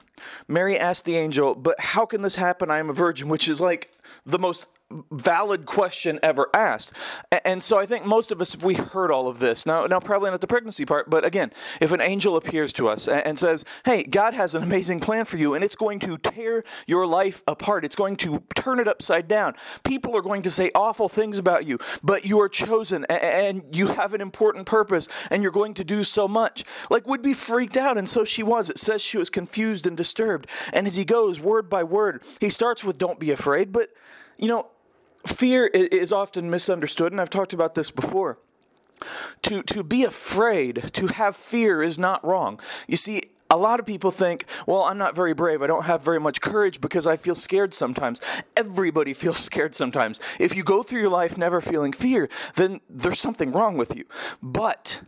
Mary 0.47 0.77
asked 0.77 1.05
the 1.05 1.17
angel, 1.17 1.55
But 1.55 1.79
how 1.79 2.05
can 2.05 2.21
this 2.21 2.35
happen? 2.35 2.71
I 2.71 2.79
am 2.79 2.89
a 2.89 2.93
virgin, 2.93 3.29
which 3.29 3.47
is 3.47 3.61
like 3.61 3.91
the 4.25 4.39
most 4.39 4.67
valid 5.11 5.65
question 5.65 6.19
ever 6.23 6.49
asked. 6.53 6.93
And 7.45 7.61
so 7.61 7.77
I 7.77 7.85
think 7.85 8.05
most 8.05 8.31
of 8.31 8.41
us, 8.41 8.53
if 8.55 8.63
we 8.63 8.75
heard 8.75 9.11
all 9.11 9.27
of 9.27 9.39
this, 9.39 9.65
now, 9.65 9.85
now 9.85 9.99
probably 9.99 10.31
not 10.31 10.41
the 10.41 10.47
pregnancy 10.47 10.85
part, 10.85 11.09
but 11.09 11.25
again, 11.25 11.51
if 11.79 11.91
an 11.91 12.01
angel 12.01 12.35
appears 12.35 12.73
to 12.73 12.87
us 12.87 13.07
and 13.07 13.37
says, 13.37 13.63
hey, 13.85 14.03
God 14.03 14.33
has 14.33 14.55
an 14.55 14.63
amazing 14.63 14.99
plan 14.99 15.25
for 15.25 15.37
you 15.37 15.53
and 15.53 15.63
it's 15.63 15.75
going 15.75 15.99
to 15.99 16.17
tear 16.17 16.63
your 16.87 17.05
life 17.05 17.41
apart, 17.47 17.85
it's 17.85 17.95
going 17.95 18.15
to 18.17 18.43
turn 18.55 18.79
it 18.79 18.87
upside 18.87 19.27
down. 19.27 19.55
People 19.83 20.15
are 20.15 20.21
going 20.21 20.41
to 20.43 20.51
say 20.51 20.71
awful 20.75 21.09
things 21.09 21.37
about 21.37 21.65
you, 21.65 21.79
but 22.03 22.25
you 22.25 22.39
are 22.39 22.49
chosen 22.49 23.05
and 23.05 23.75
you 23.75 23.87
have 23.87 24.13
an 24.13 24.21
important 24.21 24.65
purpose 24.65 25.07
and 25.29 25.43
you're 25.43 25.51
going 25.51 25.73
to 25.75 25.83
do 25.83 26.03
so 26.03 26.27
much. 26.27 26.63
Like, 26.89 27.07
would 27.07 27.21
be 27.21 27.33
freaked 27.33 27.77
out. 27.77 27.97
And 27.97 28.07
so 28.07 28.23
she 28.23 28.43
was. 28.43 28.69
It 28.69 28.77
says 28.77 29.01
she 29.01 29.17
was 29.17 29.29
confused 29.29 29.85
and 29.87 29.97
disturbed. 29.97 30.47
And 30.73 30.87
as 30.87 30.95
he 30.95 31.05
goes 31.05 31.39
word 31.39 31.69
by 31.69 31.83
word, 31.83 32.23
he 32.39 32.49
starts 32.49 32.83
with, 32.83 32.97
don't 32.97 33.19
be 33.19 33.31
afraid, 33.31 33.71
but 33.71 33.89
you 34.37 34.47
know, 34.47 34.67
fear 35.25 35.67
is 35.67 36.11
often 36.11 36.49
misunderstood, 36.49 37.11
and 37.11 37.21
I've 37.21 37.29
talked 37.29 37.53
about 37.53 37.75
this 37.75 37.91
before. 37.91 38.37
To, 39.43 39.63
to 39.63 39.83
be 39.83 40.03
afraid, 40.03 40.91
to 40.93 41.07
have 41.07 41.35
fear 41.35 41.81
is 41.81 41.97
not 41.97 42.23
wrong. 42.23 42.59
You 42.87 42.97
see, 42.97 43.31
a 43.51 43.57
lot 43.57 43.79
of 43.79 43.85
people 43.85 44.11
think, 44.11 44.45
well, 44.65 44.83
I'm 44.83 44.97
not 44.97 45.15
very 45.15 45.33
brave. 45.33 45.61
I 45.61 45.67
don't 45.67 45.83
have 45.83 46.01
very 46.01 46.19
much 46.19 46.39
courage 46.39 46.79
because 46.79 47.05
I 47.05 47.17
feel 47.17 47.35
scared 47.35 47.73
sometimes. 47.73 48.21
Everybody 48.55 49.13
feels 49.15 49.39
scared 49.39 49.75
sometimes. 49.75 50.19
If 50.39 50.55
you 50.55 50.63
go 50.63 50.83
through 50.83 51.01
your 51.01 51.09
life 51.09 51.37
never 51.37 51.59
feeling 51.61 51.91
fear, 51.91 52.29
then 52.55 52.79
there's 52.89 53.19
something 53.19 53.51
wrong 53.51 53.75
with 53.75 53.95
you. 53.95 54.05
But 54.41 55.01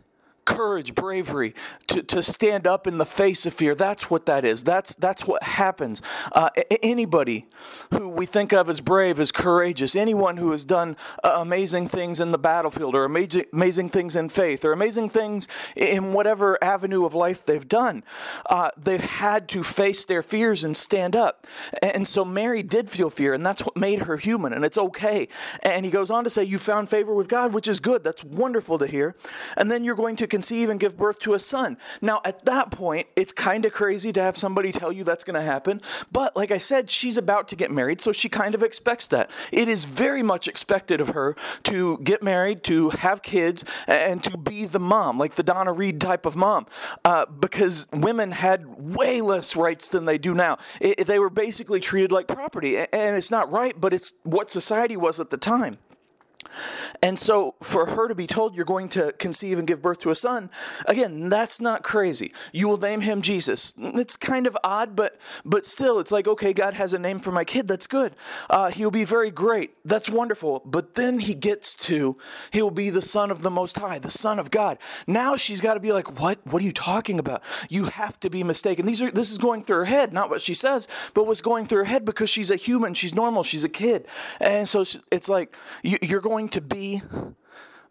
courage, 0.44 0.94
bravery, 0.94 1.54
to, 1.88 2.02
to 2.02 2.22
stand 2.22 2.66
up 2.66 2.86
in 2.86 2.98
the 2.98 3.06
face 3.06 3.46
of 3.46 3.54
fear. 3.54 3.74
That's 3.74 4.10
what 4.10 4.26
that 4.26 4.44
is. 4.44 4.64
That's, 4.64 4.94
that's 4.96 5.26
what 5.26 5.42
happens. 5.42 6.02
Uh, 6.32 6.50
anybody 6.82 7.46
who 7.90 8.08
we 8.08 8.26
think 8.26 8.52
of 8.52 8.68
as 8.68 8.80
brave, 8.80 9.18
as 9.20 9.32
courageous, 9.32 9.96
anyone 9.96 10.36
who 10.36 10.50
has 10.52 10.64
done 10.64 10.96
uh, 11.22 11.36
amazing 11.40 11.88
things 11.88 12.20
in 12.20 12.30
the 12.30 12.38
battlefield 12.38 12.94
or 12.94 13.04
amazing, 13.04 13.44
amazing 13.52 13.88
things 13.88 14.16
in 14.16 14.28
faith 14.28 14.64
or 14.64 14.72
amazing 14.72 15.08
things 15.08 15.48
in 15.76 16.12
whatever 16.12 16.62
avenue 16.62 17.04
of 17.04 17.14
life 17.14 17.44
they've 17.44 17.68
done, 17.68 18.02
uh, 18.46 18.70
they've 18.76 19.00
had 19.00 19.48
to 19.48 19.62
face 19.62 20.04
their 20.04 20.22
fears 20.22 20.64
and 20.64 20.76
stand 20.76 21.16
up. 21.16 21.46
And 21.82 22.06
so 22.06 22.24
Mary 22.24 22.62
did 22.62 22.90
feel 22.90 23.10
fear, 23.10 23.34
and 23.34 23.44
that's 23.44 23.64
what 23.64 23.76
made 23.76 24.00
her 24.00 24.16
human, 24.16 24.52
and 24.52 24.64
it's 24.64 24.78
okay. 24.78 25.28
And 25.62 25.84
he 25.84 25.90
goes 25.90 26.10
on 26.10 26.24
to 26.24 26.30
say, 26.30 26.44
You 26.44 26.58
found 26.58 26.88
favor 26.88 27.14
with 27.14 27.28
God, 27.28 27.52
which 27.52 27.68
is 27.68 27.80
good. 27.80 28.04
That's 28.04 28.24
wonderful 28.24 28.78
to 28.78 28.86
hear. 28.86 29.14
And 29.56 29.70
then 29.70 29.84
you're 29.84 29.94
going 29.94 30.16
to 30.16 30.26
conceive 30.34 30.68
and 30.68 30.80
give 30.80 30.96
birth 30.96 31.20
to 31.20 31.34
a 31.34 31.38
son. 31.38 31.78
Now, 32.00 32.20
at 32.24 32.44
that 32.44 32.72
point, 32.72 33.06
it's 33.14 33.32
kind 33.32 33.64
of 33.64 33.72
crazy 33.72 34.12
to 34.14 34.20
have 34.20 34.36
somebody 34.36 34.72
tell 34.72 34.90
you 34.90 35.04
that's 35.04 35.22
going 35.22 35.38
to 35.40 35.48
happen. 35.54 35.80
But 36.10 36.34
like 36.34 36.50
I 36.50 36.58
said, 36.58 36.90
she's 36.90 37.16
about 37.16 37.46
to 37.48 37.56
get 37.56 37.70
married, 37.70 38.00
so 38.00 38.10
she 38.10 38.28
kind 38.28 38.54
of 38.56 38.62
expects 38.62 39.06
that. 39.08 39.30
It 39.52 39.68
is 39.68 39.84
very 39.84 40.24
much 40.24 40.48
expected 40.48 41.00
of 41.00 41.08
her 41.10 41.36
to 41.64 41.98
get 41.98 42.20
married, 42.20 42.64
to 42.64 42.90
have 42.90 43.22
kids, 43.22 43.64
and 43.86 44.24
to 44.24 44.36
be 44.36 44.64
the 44.64 44.80
mom, 44.80 45.18
like 45.18 45.36
the 45.36 45.44
Donna 45.44 45.72
Reed 45.72 46.00
type 46.00 46.26
of 46.26 46.34
mom, 46.34 46.66
uh, 47.04 47.26
because 47.26 47.86
women 47.92 48.32
had 48.32 48.66
way 48.96 49.20
less 49.20 49.54
rights 49.54 49.86
than 49.86 50.04
they 50.04 50.18
do 50.18 50.34
now. 50.34 50.58
It, 50.80 51.06
they 51.06 51.20
were 51.20 51.30
basically 51.30 51.78
treated 51.78 52.10
like 52.10 52.26
property, 52.26 52.76
and 52.78 53.16
it's 53.16 53.30
not 53.30 53.52
right, 53.52 53.80
but 53.80 53.92
it's 53.92 54.12
what 54.24 54.50
society 54.50 54.96
was 54.96 55.20
at 55.20 55.30
the 55.30 55.38
time. 55.38 55.78
And 57.02 57.18
so 57.18 57.54
for 57.62 57.86
her 57.86 58.08
to 58.08 58.14
be 58.14 58.26
told 58.26 58.54
you're 58.54 58.64
going 58.64 58.88
to 58.90 59.12
conceive 59.12 59.58
and 59.58 59.66
give 59.66 59.82
birth 59.82 60.00
to 60.00 60.10
a 60.10 60.14
son, 60.14 60.50
again, 60.86 61.28
that's 61.28 61.60
not 61.60 61.82
crazy. 61.82 62.32
You 62.52 62.68
will 62.68 62.78
name 62.78 63.00
him 63.00 63.22
Jesus. 63.22 63.72
It's 63.78 64.16
kind 64.16 64.46
of 64.46 64.56
odd, 64.64 64.96
but 64.96 65.18
but 65.44 65.66
still, 65.66 65.98
it's 65.98 66.12
like, 66.12 66.26
okay, 66.26 66.52
God 66.52 66.74
has 66.74 66.92
a 66.92 66.98
name 66.98 67.20
for 67.20 67.32
my 67.32 67.44
kid. 67.44 67.68
That's 67.68 67.86
good. 67.86 68.14
Uh, 68.48 68.70
he'll 68.70 68.90
be 68.90 69.04
very 69.04 69.30
great. 69.30 69.74
That's 69.84 70.08
wonderful. 70.08 70.62
But 70.64 70.94
then 70.94 71.18
he 71.18 71.34
gets 71.34 71.74
to, 71.86 72.16
he 72.50 72.62
will 72.62 72.70
be 72.70 72.90
the 72.90 73.02
son 73.02 73.30
of 73.30 73.42
the 73.42 73.50
Most 73.50 73.78
High, 73.78 73.98
the 73.98 74.10
son 74.10 74.38
of 74.38 74.50
God. 74.50 74.78
Now 75.06 75.36
she's 75.36 75.60
got 75.60 75.74
to 75.74 75.80
be 75.80 75.92
like, 75.92 76.20
what? 76.20 76.38
What 76.46 76.62
are 76.62 76.64
you 76.64 76.72
talking 76.72 77.18
about? 77.18 77.42
You 77.68 77.84
have 77.84 78.18
to 78.20 78.30
be 78.30 78.42
mistaken. 78.42 78.86
These 78.86 79.02
are, 79.02 79.10
this 79.10 79.30
is 79.30 79.38
going 79.38 79.62
through 79.64 79.78
her 79.78 79.84
head, 79.84 80.12
not 80.12 80.30
what 80.30 80.40
she 80.40 80.54
says, 80.54 80.88
but 81.14 81.26
what's 81.26 81.42
going 81.42 81.66
through 81.66 81.78
her 81.78 81.84
head 81.84 82.04
because 82.04 82.30
she's 82.30 82.50
a 82.50 82.56
human. 82.56 82.94
She's 82.94 83.14
normal. 83.14 83.42
She's 83.42 83.64
a 83.64 83.68
kid. 83.68 84.06
And 84.40 84.68
so 84.68 84.84
it's 85.10 85.28
like, 85.28 85.56
you, 85.82 85.98
you're 86.02 86.20
going 86.20 86.43
going 86.44 86.50
to 86.50 86.60
be 86.60 87.00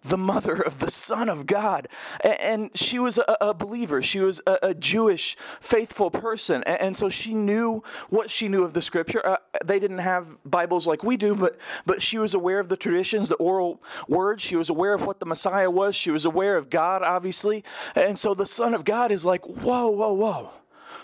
the 0.03 0.17
mother 0.17 0.53
of 0.53 0.77
the 0.77 0.91
Son 0.91 1.27
of 1.27 1.48
God. 1.48 1.88
And 2.22 2.69
she 2.77 3.00
was 3.00 3.19
a, 3.41 3.53
believer. 3.53 4.01
She 4.03 4.19
was 4.19 4.41
a, 4.45 4.75
Jewish, 4.75 5.38
faithful 5.60 6.12
person. 6.12 6.62
And 6.65 6.95
so 6.95 7.10
she 7.10 7.33
knew 7.33 7.81
what 8.10 8.29
she 8.29 8.48
knew 8.48 8.63
of 8.63 8.74
the 8.74 8.81
scripture. 8.81 9.25
Uh, 9.25 9.38
they 9.65 9.79
didn't 9.79 10.00
have 10.00 10.38
Bibles 10.45 10.86
like 10.86 11.03
we 11.03 11.17
do, 11.17 11.33
but, 11.36 11.57
but 11.86 12.01
she 12.03 12.17
was 12.19 12.33
aware 12.33 12.60
of 12.60 12.69
the 12.69 12.77
traditions, 12.77 13.29
the 13.29 13.36
oral 13.36 13.81
words. 14.07 14.43
She 14.43 14.55
was 14.55 14.69
aware 14.69 14.93
of 14.93 15.05
what 15.05 15.19
the 15.19 15.25
Messiah 15.25 15.72
was. 15.72 15.95
She 15.95 16.12
was 16.12 16.25
aware 16.25 16.57
of 16.57 16.69
God, 16.69 17.01
obviously. 17.01 17.63
And 17.95 18.19
so 18.19 18.33
the 18.33 18.45
Son 18.45 18.74
of 18.74 18.83
God 18.83 19.12
is 19.12 19.25
like, 19.25 19.45
whoa, 19.45 19.88
whoa, 19.88 20.13
whoa 20.13 20.51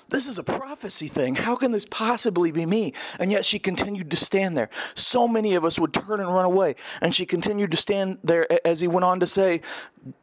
this 0.10 0.28
is 0.28 0.38
a 0.38 0.44
prophecy 0.44 1.08
thing. 1.08 1.36
How 1.36 1.56
can 1.56 1.72
this 1.72 1.86
possibly 1.86 2.52
be 2.52 2.66
me? 2.66 2.94
And 3.20 3.32
yet 3.32 3.46
she 3.46 3.60
continued 3.60 4.12
to 4.12 4.18
stand 4.18 4.58
there. 4.58 4.70
So 4.96 5.28
many 5.28 5.56
of 5.56 5.66
us 5.66 5.80
would 5.80 5.94
turn 5.94 6.20
and 6.20 6.34
run 6.34 6.46
away. 6.46 6.76
And 7.02 7.14
she 7.14 7.26
continued 7.26 7.72
to 7.72 7.78
stand 7.78 8.20
there 8.24 8.48
as 8.66 8.80
he 8.80 8.88
went 8.88 9.04
on 9.06 9.20
to 9.20 9.28
say, 9.28 9.62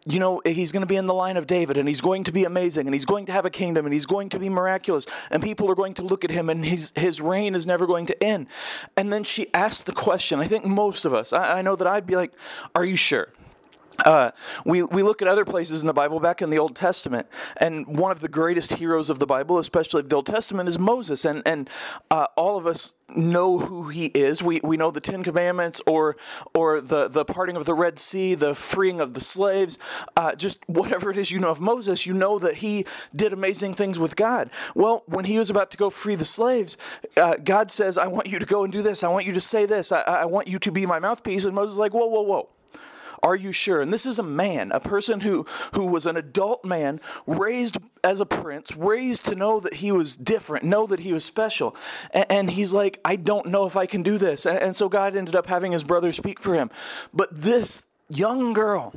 you 0.07 0.19
know, 0.19 0.41
he's 0.45 0.73
going 0.73 0.81
to 0.81 0.87
be 0.87 0.97
in 0.97 1.07
the 1.07 1.15
line 1.15 1.37
of 1.37 1.47
David 1.47 1.77
and 1.77 1.87
he's 1.87 2.01
going 2.01 2.25
to 2.25 2.33
be 2.33 2.45
amazing 2.45 2.87
and 2.87 2.95
he's 2.95 3.05
going 3.05 3.27
to 3.27 3.33
have 3.33 3.45
a 3.45 3.51
kingdom 3.51 3.85
and 3.85 3.93
he's 3.93 4.07
going 4.07 4.31
to 4.31 4.39
be 4.39 4.49
miraculous 4.49 5.07
and 5.31 5.43
people 5.43 5.71
are 5.71 5.75
going 5.75 5.95
to 5.95 6.03
look 6.03 6.25
at 6.25 6.31
him 6.31 6.49
and 6.49 6.65
his, 6.65 6.93
his 6.97 7.21
reign 7.21 7.55
is 7.55 7.67
never 7.67 7.87
going 7.87 8.07
to 8.07 8.25
end. 8.25 8.47
And 8.97 9.13
then 9.13 9.25
she 9.25 9.53
asked 9.53 9.87
the 9.87 9.93
question, 9.93 10.41
I 10.41 10.47
think 10.47 10.65
most 10.65 11.05
of 11.05 11.13
us, 11.13 11.33
I, 11.33 11.59
I 11.59 11.63
know 11.63 11.77
that 11.77 11.87
I'd 11.87 12.07
be 12.07 12.17
like, 12.17 12.33
Are 12.75 12.85
you 12.85 12.97
sure? 12.97 13.29
Uh, 14.05 14.31
we, 14.65 14.83
we 14.83 15.03
look 15.03 15.23
at 15.23 15.29
other 15.29 15.45
places 15.45 15.83
in 15.83 15.87
the 15.87 15.95
Bible 15.95 16.21
back 16.21 16.43
in 16.43 16.51
the 16.51 16.59
Old 16.59 16.77
Testament, 16.77 17.27
and 17.57 17.99
one 17.99 18.11
of 18.11 18.21
the 18.21 18.29
greatest 18.29 18.75
heroes 18.75 19.11
of 19.11 19.19
the 19.19 19.27
Bible, 19.27 19.59
especially 19.59 20.01
of 20.01 20.09
the 20.09 20.17
Old 20.17 20.27
Testament, 20.27 20.69
is 20.69 20.79
Moses. 20.79 21.25
And, 21.25 21.43
and 21.47 21.71
uh, 22.11 22.27
all 22.37 22.57
of 22.57 22.67
us 22.67 22.95
know 23.15 23.59
who 23.59 23.89
he 23.89 24.07
is. 24.07 24.43
We, 24.43 24.61
we 24.63 24.77
know 24.77 24.91
the 24.91 25.01
Ten 25.01 25.23
Commandments 25.23 25.81
or, 25.87 26.17
or 26.55 26.81
the, 26.81 27.09
the 27.09 27.25
parting 27.25 27.57
of 27.57 27.65
the 27.65 27.75
Red 27.75 27.99
Sea, 27.99 28.35
the 28.35 28.55
freeing 28.55 29.01
of 29.01 29.15
the 29.15 29.21
slaves, 29.21 29.79
uh, 30.17 30.35
just 30.35 30.59
whatever 30.69 31.11
it 31.11 31.17
is 31.17 31.31
you 31.31 31.39
know 31.39 31.51
of 31.51 31.61
Moses, 31.61 32.07
you 32.07 32.13
know 32.13 32.39
that 32.39 32.57
he 32.57 32.85
did 33.15 33.33
amazing 33.33 33.75
things 33.75 33.99
with 33.99 34.17
God. 34.17 34.51
Well, 34.75 35.05
when 35.07 35.25
he 35.25 35.39
was 35.39 35.51
about 35.51 35.71
to 35.71 35.77
go 35.77 35.91
free 35.91 36.17
the 36.17 36.25
slaves, 36.25 36.77
uh, 37.17 37.37
God 37.37 37.71
says, 37.71 37.97
I 37.97 38.09
want 38.09 38.27
you 38.27 38.39
to 38.39 38.47
go 38.47 38.65
and 38.65 38.73
do 38.73 38.83
this. 38.83 39.05
I 39.05 39.09
want 39.09 39.27
you 39.27 39.33
to 39.35 39.41
say 39.41 39.67
this. 39.67 39.93
I, 39.93 40.01
I 40.01 40.25
want 40.25 40.49
you 40.49 40.59
to 40.59 40.73
be 40.73 40.87
my 40.87 40.99
mouthpiece. 40.99 41.45
And 41.45 41.55
Moses 41.55 41.75
is 41.75 41.79
like, 41.79 41.95
whoa, 41.95 42.07
whoa, 42.07 42.23
whoa. 42.23 42.49
Are 43.27 43.35
you 43.35 43.51
sure? 43.51 43.81
And 43.81 43.93
this 43.93 44.07
is 44.07 44.21
a 44.21 44.23
man, 44.23 44.71
a 44.71 44.79
person 44.79 45.19
who, 45.19 45.47
who 45.73 45.87
was 45.87 46.07
an 46.07 46.17
adult 46.17 46.65
man, 46.65 47.01
raised 47.27 47.77
as 48.05 48.21
a 48.21 48.25
prince, 48.25 48.77
raised 48.77 49.25
to 49.25 49.35
know 49.35 49.59
that 49.59 49.75
he 49.75 49.91
was 49.91 50.17
different, 50.17 50.65
know 50.65 50.87
that 50.87 51.01
he 51.01 51.13
was 51.13 51.25
special. 51.25 51.75
And, 52.13 52.27
and 52.31 52.51
he's 52.53 52.73
like, 52.73 53.01
I 53.05 53.17
don't 53.17 53.47
know 53.47 53.67
if 53.67 53.77
I 53.77 53.87
can 53.87 54.05
do 54.05 54.17
this. 54.17 54.47
And, 54.47 54.59
and 54.59 54.77
so 54.77 54.89
God 54.89 55.17
ended 55.17 55.35
up 55.35 55.49
having 55.49 55.73
his 55.73 55.83
brother 55.83 56.13
speak 56.13 56.39
for 56.39 56.55
him. 56.55 56.71
But 57.13 57.29
this 57.33 57.87
young 58.09 58.53
girl, 58.53 58.93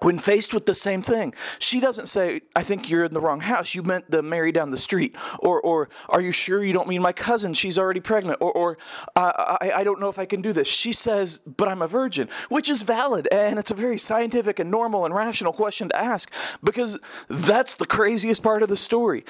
when 0.00 0.18
faced 0.18 0.54
with 0.54 0.66
the 0.66 0.74
same 0.74 1.02
thing, 1.02 1.34
she 1.58 1.80
doesn't 1.80 2.08
say, 2.08 2.42
I 2.54 2.62
think 2.62 2.88
you're 2.88 3.04
in 3.04 3.14
the 3.14 3.20
wrong 3.20 3.40
house. 3.40 3.74
You 3.74 3.82
meant 3.82 4.10
the 4.10 4.22
Mary 4.22 4.52
down 4.52 4.70
the 4.70 4.78
street. 4.78 5.16
Or, 5.40 5.60
or 5.60 5.88
are 6.08 6.20
you 6.20 6.32
sure 6.32 6.62
you 6.62 6.72
don't 6.72 6.88
mean 6.88 7.02
my 7.02 7.12
cousin? 7.12 7.54
She's 7.54 7.78
already 7.78 8.00
pregnant. 8.00 8.38
Or, 8.40 8.52
or 8.52 8.78
uh, 9.16 9.56
I, 9.60 9.72
I 9.76 9.84
don't 9.84 10.00
know 10.00 10.08
if 10.08 10.18
I 10.18 10.24
can 10.24 10.42
do 10.42 10.52
this. 10.52 10.68
She 10.68 10.92
says, 10.92 11.38
but 11.38 11.68
I'm 11.68 11.82
a 11.82 11.88
virgin, 11.88 12.28
which 12.48 12.68
is 12.68 12.82
valid. 12.82 13.28
And 13.32 13.58
it's 13.58 13.70
a 13.70 13.74
very 13.74 13.98
scientific 13.98 14.58
and 14.58 14.70
normal 14.70 15.04
and 15.04 15.14
rational 15.14 15.52
question 15.52 15.88
to 15.88 15.96
ask 15.96 16.32
because 16.62 16.98
that's 17.28 17.74
the 17.74 17.86
craziest 17.86 18.42
part 18.42 18.62
of 18.62 18.68
the 18.68 18.76
story. 18.76 19.24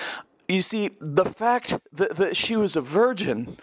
You 0.48 0.62
see, 0.62 0.90
the 1.00 1.26
fact 1.26 1.76
that, 1.92 2.16
that 2.16 2.36
she 2.36 2.56
was 2.56 2.76
a 2.76 2.80
virgin 2.80 3.58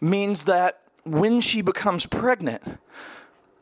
means 0.00 0.46
that 0.46 0.80
when 1.04 1.40
she 1.40 1.62
becomes 1.62 2.06
pregnant, 2.06 2.78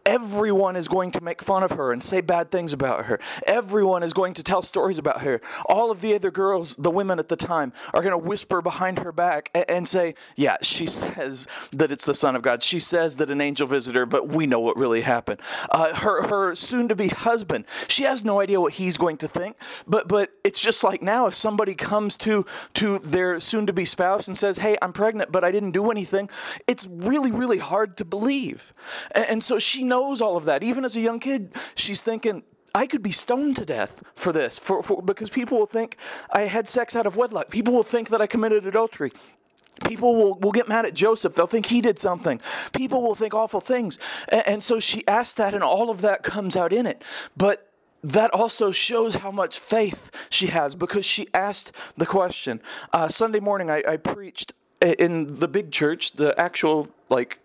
Everyone 0.07 0.77
is 0.77 0.89
going 0.89 1.11
to 1.13 1.21
make 1.21 1.43
fun 1.43 1.63
of 1.63 1.73
her 1.73 1.93
and 1.93 2.03
say 2.03 2.21
bad 2.21 2.51
things 2.51 2.73
about 2.73 3.07
her. 3.07 3.21
Everyone 3.47 4.03
is 4.03 4.13
going 4.13 4.35
to 4.35 4.43
tell 4.43 4.63
stories 4.63 4.99
about 4.99 5.23
her. 5.23 5.41
All 5.67 5.91
of 5.91 6.01
the 6.01 6.15
other 6.15 6.31
girls, 6.31 6.77
the 6.77 6.91
women 6.91 7.19
at 7.19 7.29
the 7.29 7.37
time, 7.37 7.73
are 7.93 8.03
going 8.03 8.19
to 8.19 8.27
whisper 8.27 8.63
behind 8.63 9.01
her 9.01 9.13
back 9.13 9.51
and, 9.55 9.87
say, 9.87 10.15
Yeah, 10.37 10.57
she 10.63 10.87
says 11.01 11.47
that 11.73 11.93
it's 11.93 12.07
the 12.07 12.15
Son 12.15 12.37
of 12.37 12.43
God. 12.43 12.63
She 12.63 12.81
says 12.81 13.17
that 13.19 13.31
an 13.31 13.41
angel 13.41 13.67
visited 13.67 13.99
her, 13.99 14.07
but 14.07 14.29
we 14.29 14.47
know 14.47 14.61
what 14.61 14.77
really 14.77 15.03
happened. 15.03 15.41
Uh, 15.71 15.95
her 15.95 16.27
her 16.29 16.55
soon 16.55 16.89
to 16.89 16.97
be 16.97 17.09
husband, 17.09 17.65
she 17.89 18.05
has 18.05 18.25
no 18.25 18.41
idea 18.41 18.61
what 18.61 18.75
he's 18.75 18.97
going 18.97 19.17
to 19.19 19.29
think. 19.29 19.57
But, 19.87 20.09
but 20.09 20.31
it's 20.45 20.61
just 20.61 20.83
like 20.85 21.03
now 21.03 21.27
if 21.27 21.35
somebody 21.35 21.75
comes 21.75 22.17
to, 22.19 22.47
to 22.75 22.99
their 23.01 23.41
soon 23.41 23.67
to 23.67 23.73
be 23.73 23.85
spouse 23.85 24.29
and 24.29 24.37
says, 24.37 24.59
Hey, 24.59 24.77
I'm 24.81 24.93
pregnant, 24.93 25.33
but 25.33 25.45
I 25.45 25.51
didn't 25.51 25.73
do 25.73 25.91
anything, 25.91 26.31
it's 26.67 26.87
really, 26.87 27.31
really 27.31 27.59
hard 27.59 27.97
to 27.99 28.05
believe. 28.05 28.73
and, 29.13 29.27
and 29.27 29.45
so 29.45 29.59
she 29.59 29.85
knows 29.91 30.23
all 30.23 30.37
of 30.37 30.45
that. 30.47 30.63
Even 30.63 30.85
as 30.85 30.97
a 30.97 31.01
young 31.01 31.21
kid, 31.21 31.53
she's 31.75 32.01
thinking, 32.01 32.43
I 32.75 32.87
could 32.87 33.03
be 33.03 33.13
stoned 33.13 33.57
to 33.57 33.67
death 33.67 34.03
for 34.15 34.33
this, 34.33 34.59
for, 34.59 34.83
for, 34.83 35.03
because 35.03 35.29
people 35.29 35.59
will 35.59 35.73
think 35.79 35.97
I 36.31 36.43
had 36.43 36.69
sex 36.69 36.97
out 36.97 37.07
of 37.07 37.17
wedlock. 37.17 37.51
People 37.51 37.75
will 37.75 37.89
think 37.95 38.09
that 38.09 38.23
I 38.23 38.27
committed 38.27 38.67
adultery. 38.67 39.13
People 39.85 40.15
will, 40.15 40.35
will 40.39 40.53
get 40.53 40.69
mad 40.69 40.85
at 40.87 40.95
Joseph. 40.95 41.35
They'll 41.35 41.47
think 41.55 41.67
he 41.67 41.81
did 41.81 41.99
something. 41.99 42.41
People 42.73 43.03
will 43.03 43.15
think 43.15 43.35
awful 43.35 43.61
things. 43.61 43.99
And, 44.29 44.45
and 44.47 44.63
so 44.63 44.79
she 44.79 45.07
asked 45.09 45.37
that, 45.39 45.55
and 45.55 45.65
all 45.65 45.91
of 45.91 46.01
that 46.03 46.23
comes 46.23 46.57
out 46.57 46.73
in 46.73 46.87
it. 46.87 47.03
But 47.37 47.67
that 48.05 48.31
also 48.33 48.73
shows 48.73 49.17
how 49.17 49.31
much 49.31 49.59
faith 49.59 50.11
she 50.29 50.47
has 50.49 50.75
because 50.75 51.05
she 51.05 51.29
asked 51.35 51.73
the 51.97 52.07
question. 52.07 52.61
Uh, 52.93 53.09
Sunday 53.09 53.41
morning, 53.41 53.71
I, 53.71 53.83
I 53.87 53.97
preached 53.97 54.53
in 54.81 55.27
the 55.41 55.49
big 55.49 55.71
church, 55.71 56.13
the 56.13 56.39
actual, 56.39 56.89
like, 57.09 57.39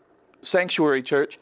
sanctuary 0.45 1.03
church, 1.03 1.39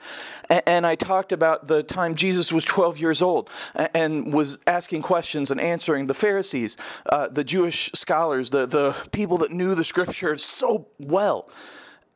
and 0.50 0.86
I 0.86 0.96
talked 0.96 1.32
about 1.32 1.68
the 1.68 1.84
time 1.84 2.16
Jesus 2.16 2.52
was 2.52 2.66
12 2.66 3.00
years 3.00 3.22
old 3.22 3.50
and 3.94 4.34
was 4.34 4.60
asking 4.68 5.02
questions 5.02 5.52
and 5.52 5.60
answering 5.60 6.08
the 6.08 6.14
Pharisees, 6.14 6.78
uh, 7.08 7.28
the 7.28 7.44
Jewish 7.44 7.92
scholars, 7.94 8.50
the, 8.50 8.66
the 8.66 8.96
people 9.12 9.38
that 9.40 9.52
knew 9.52 9.76
the 9.76 9.86
scriptures 9.86 10.44
so 10.44 10.88
well. 11.00 11.50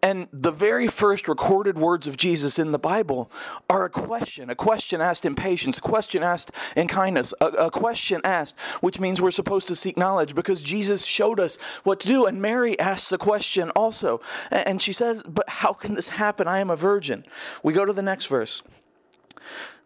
And 0.07 0.29
the 0.31 0.53
very 0.53 0.87
first 0.87 1.27
recorded 1.27 1.77
words 1.77 2.07
of 2.07 2.15
Jesus 2.15 2.57
in 2.57 2.71
the 2.71 2.79
Bible 2.79 3.29
are 3.69 3.83
a 3.83 3.89
question, 3.89 4.49
a 4.49 4.55
question 4.55 5.01
asked 5.01 5.25
in 5.25 5.35
patience, 5.35 5.79
a 5.79 5.81
question 5.81 6.23
asked 6.23 6.49
in 6.77 6.87
kindness, 6.87 7.33
a, 7.41 7.47
a, 7.47 7.69
question 7.69 8.21
asked, 8.23 8.55
which 8.79 9.01
means 9.01 9.19
we're 9.19 9.31
supposed 9.31 9.67
to 9.67 9.75
seek 9.75 9.97
knowledge 9.97 10.33
because 10.33 10.61
Jesus 10.61 11.03
showed 11.03 11.41
us 11.41 11.57
what 11.83 11.99
to 11.99 12.07
do. 12.07 12.25
And 12.25 12.41
Mary 12.41 12.79
asks 12.79 13.11
a 13.11 13.17
question 13.17 13.69
also. 13.71 14.21
And 14.49 14.81
she 14.81 14.93
says, 14.93 15.23
But 15.27 15.49
how 15.49 15.73
can 15.73 15.93
this 15.95 16.07
happen? 16.07 16.47
I 16.47 16.59
am 16.59 16.69
a 16.69 16.77
virgin. 16.77 17.25
We 17.61 17.73
go 17.73 17.83
to 17.83 17.91
the 17.91 18.01
next 18.01 18.27
verse. 18.27 18.63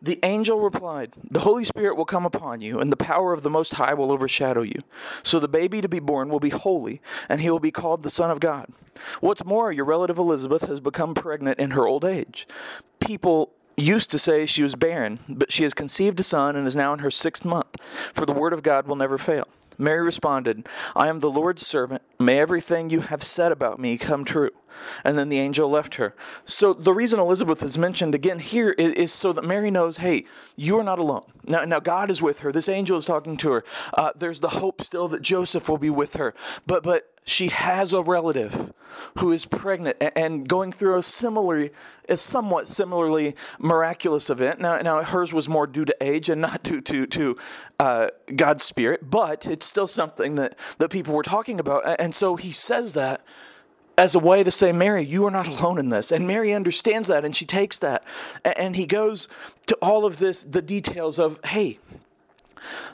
The 0.04 0.20
angel 0.24 0.60
replied, 0.60 1.14
The 1.30 1.42
Holy 1.42 1.64
Spirit 1.64 1.96
will 1.96 2.06
come 2.06 2.26
upon 2.26 2.62
you, 2.62 2.80
and 2.80 2.92
the 2.92 2.98
power 2.98 3.34
of 3.34 3.44
the 3.44 3.52
Most 3.52 3.76
High 3.76 3.94
will 3.94 4.12
overshadow 4.12 4.64
you. 4.64 4.82
So 5.22 5.40
the 5.40 5.48
baby 5.48 5.80
to 5.80 5.88
be 5.88 6.00
born 6.00 6.30
will 6.30 6.40
be 6.40 6.50
holy, 6.50 7.02
and 7.30 7.40
he 7.40 7.52
will 7.52 7.60
be 7.60 7.72
called 7.72 8.02
the 8.02 8.10
Son 8.10 8.32
of 8.32 8.40
God. 8.40 8.68
What's 9.20 9.46
more, 9.46 9.72
your 9.72 9.86
relative 9.86 10.18
Elizabeth 10.18 10.64
has 10.64 10.80
become 10.80 11.14
pregnant 11.14 11.60
in 11.60 11.72
her 11.72 11.88
old 11.88 12.04
age. 12.04 12.48
People 13.00 13.52
used 13.78 14.10
to 14.12 14.20
say 14.20 14.46
she 14.46 14.64
was 14.64 14.76
barren, 14.76 15.20
but 15.30 15.52
she 15.52 15.64
has 15.64 15.74
conceived 15.74 16.20
a 16.20 16.24
son 16.24 16.56
and 16.56 16.68
is 16.68 16.76
now 16.76 16.94
in 16.94 17.00
her 17.00 17.12
sixth 17.12 17.46
month, 17.46 17.76
for 18.14 18.26
the 18.26 18.34
word 18.34 18.54
of 18.54 18.64
God 18.64 18.88
will 18.88 18.96
never 18.96 19.18
fail. 19.18 19.48
Mary 19.78 20.02
responded, 20.02 20.68
I 20.96 21.08
am 21.08 21.20
the 21.20 21.32
Lord's 21.32 21.66
servant. 21.66 22.02
May 22.20 22.40
everything 22.40 22.90
you 22.90 23.02
have 23.02 23.24
said 23.24 23.52
about 23.52 23.80
me 23.80 23.98
come 23.98 24.26
true. 24.26 24.52
And 25.04 25.18
then 25.18 25.30
the 25.30 25.40
angel 25.40 25.70
left 25.70 25.96
her. 25.96 26.14
So 26.46 26.74
the 26.74 26.94
reason 26.94 27.20
Elizabeth 27.20 27.64
is 27.64 27.78
mentioned 27.78 28.16
again 28.16 28.40
here 28.40 28.72
is, 28.72 28.94
is 28.94 29.14
so 29.14 29.34
that 29.34 29.44
Mary 29.44 29.72
knows, 29.72 29.98
hey, 29.98 30.26
you 30.56 30.78
are 30.80 30.84
not 30.84 31.00
alone. 31.00 31.24
Now, 31.46 31.66
now 31.66 31.80
God 31.80 32.12
is 32.12 32.22
with 32.22 32.40
her. 32.40 32.52
This 32.52 32.70
angel 32.70 32.98
is 32.98 33.06
talking 33.06 33.38
to 33.38 33.52
her. 33.52 33.64
Uh, 33.94 34.12
there's 34.16 34.40
the 34.40 34.50
hope 34.50 34.82
still 34.82 35.08
that 35.10 35.22
Joseph 35.22 35.68
will 35.68 35.78
be 35.78 35.90
with 35.90 36.16
her. 36.16 36.34
But 36.66 36.84
but 36.84 37.12
she 37.24 37.50
has 37.50 37.94
a 37.94 38.02
relative 38.02 38.74
who 39.20 39.32
is 39.32 39.46
pregnant 39.46 39.98
and 40.16 40.48
going 40.48 40.72
through 40.72 40.98
a 40.98 41.04
similarly, 41.04 41.72
a 42.10 42.18
somewhat 42.18 42.68
similarly 42.68 43.36
miraculous 43.60 44.30
event. 44.30 44.60
Now, 44.60 44.80
now 44.80 45.04
hers 45.04 45.32
was 45.32 45.48
more 45.48 45.68
due 45.68 45.86
to 45.86 45.96
age 46.02 46.30
and 46.30 46.42
not 46.42 46.64
due 46.64 46.82
to 46.82 47.06
to 47.06 47.38
uh, 47.80 48.08
God's 48.36 48.64
spirit, 48.64 49.10
but 49.10 49.46
it's 49.46 49.66
still 49.66 49.88
something 49.88 50.36
that 50.36 50.58
that 50.80 50.90
people 50.90 51.14
were 51.14 51.24
talking 51.24 51.60
about. 51.60 51.84
And 52.00 52.14
so 52.14 52.36
he 52.36 52.52
says 52.52 52.94
that 52.96 53.24
as 53.98 54.16
a 54.16 54.20
way 54.20 54.44
to 54.44 54.52
say, 54.52 54.72
Mary, 54.72 55.04
you 55.04 55.26
are 55.26 55.32
not 55.32 55.48
alone 55.48 55.78
in 55.78 55.90
this. 55.90 56.12
And 56.12 56.28
Mary 56.28 56.54
understands 56.54 57.08
that 57.08 57.26
and 57.26 57.36
she 57.36 57.46
takes 57.46 57.80
that. 57.80 58.04
And 58.44 58.76
he 58.76 58.86
goes 58.86 59.28
to 59.68 59.76
all 59.82 60.06
of 60.06 60.20
this, 60.20 60.44
the 60.44 60.62
details 60.62 61.20
of, 61.20 61.40
hey, 61.46 61.80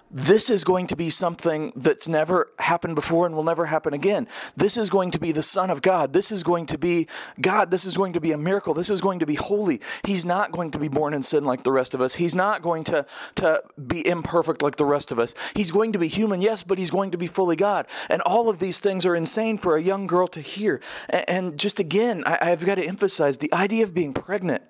this 0.10 0.50
is 0.50 0.64
going 0.64 0.88
to 0.88 0.96
be 0.96 1.10
something 1.10 1.74
that's 1.76 2.08
never 2.08 2.52
happened 2.60 2.96
before 2.96 3.26
and 3.26 3.36
will 3.36 3.44
never 3.44 3.66
happen 3.66 3.94
again. 3.94 4.28
This 4.56 4.78
is 4.78 4.90
going 4.90 5.12
to 5.12 5.20
be 5.20 5.32
the 5.32 5.44
Son 5.44 5.70
of 5.70 5.82
God. 5.82 6.14
This 6.14 6.32
is 6.32 6.44
going 6.44 6.66
to 6.68 6.78
be 6.78 7.08
God. 7.42 7.72
This 7.72 7.86
is 7.86 7.98
going 7.98 8.14
to 8.14 8.22
be 8.22 8.32
a 8.32 8.38
miracle. 8.38 8.74
This 8.74 8.90
is 8.90 9.02
going 9.02 9.20
to 9.20 9.26
be 9.26 9.36
holy. 9.36 9.82
He's 10.04 10.24
not 10.24 10.52
going 10.52 10.72
to 10.72 10.80
be 10.80 10.88
born 10.88 11.14
in 11.14 11.24
sin 11.24 11.44
like 11.44 11.64
the 11.64 11.72
rest 11.72 11.94
of 11.94 12.02
us. 12.02 12.16
He's 12.16 12.36
not 12.36 12.62
going 12.62 12.84
to, 12.86 13.06
to 13.36 13.62
be 13.86 14.08
imperfect 14.08 14.62
like 14.62 14.78
the 14.78 14.86
rest 14.86 15.12
of 15.12 15.20
us. 15.20 15.36
He's 15.56 15.72
going 15.72 15.92
to 15.94 16.00
be 16.00 16.08
human, 16.08 16.42
yes, 16.42 16.64
but 16.64 16.78
he's 16.78 16.92
going 16.92 17.12
to 17.12 17.18
be 17.18 17.28
fully 17.28 17.56
God. 17.56 17.88
And 18.10 18.22
all 18.22 18.50
of 18.50 18.60
these 18.60 18.80
things 18.80 19.06
are 19.06 19.16
insane 19.16 19.58
for 19.58 19.76
a 19.76 19.82
young 19.82 20.08
girl 20.08 20.28
to 20.30 20.42
hear. 20.42 20.82
And, 21.10 21.58
just 21.58 21.80
again, 21.80 22.24
I, 22.26 22.38
I've 22.42 22.66
got 22.66 22.76
to 22.76 22.86
emphasize 22.86 23.38
the 23.38 23.54
idea 23.54 23.84
of 23.84 23.94
being 23.94 24.14
pregnant 24.14 24.64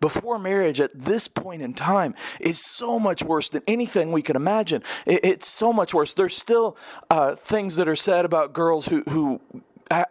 before 0.00 0.38
marriage 0.38 0.80
at 0.80 0.90
this 0.92 1.28
point 1.28 1.62
in 1.62 1.72
time 1.72 2.14
is 2.40 2.60
so 2.60 2.98
much 2.98 3.22
worse 3.22 3.48
than 3.48 3.62
anything 3.66 4.12
we 4.12 4.20
could 4.20 4.36
imagine. 4.36 4.41
It's 5.06 5.46
so 5.46 5.72
much 5.72 5.94
worse. 5.94 6.14
There's 6.14 6.36
still 6.36 6.76
uh, 7.10 7.36
things 7.36 7.76
that 7.76 7.88
are 7.88 7.96
said 7.96 8.24
about 8.24 8.52
girls 8.52 8.86
who, 8.86 9.02
who 9.08 9.40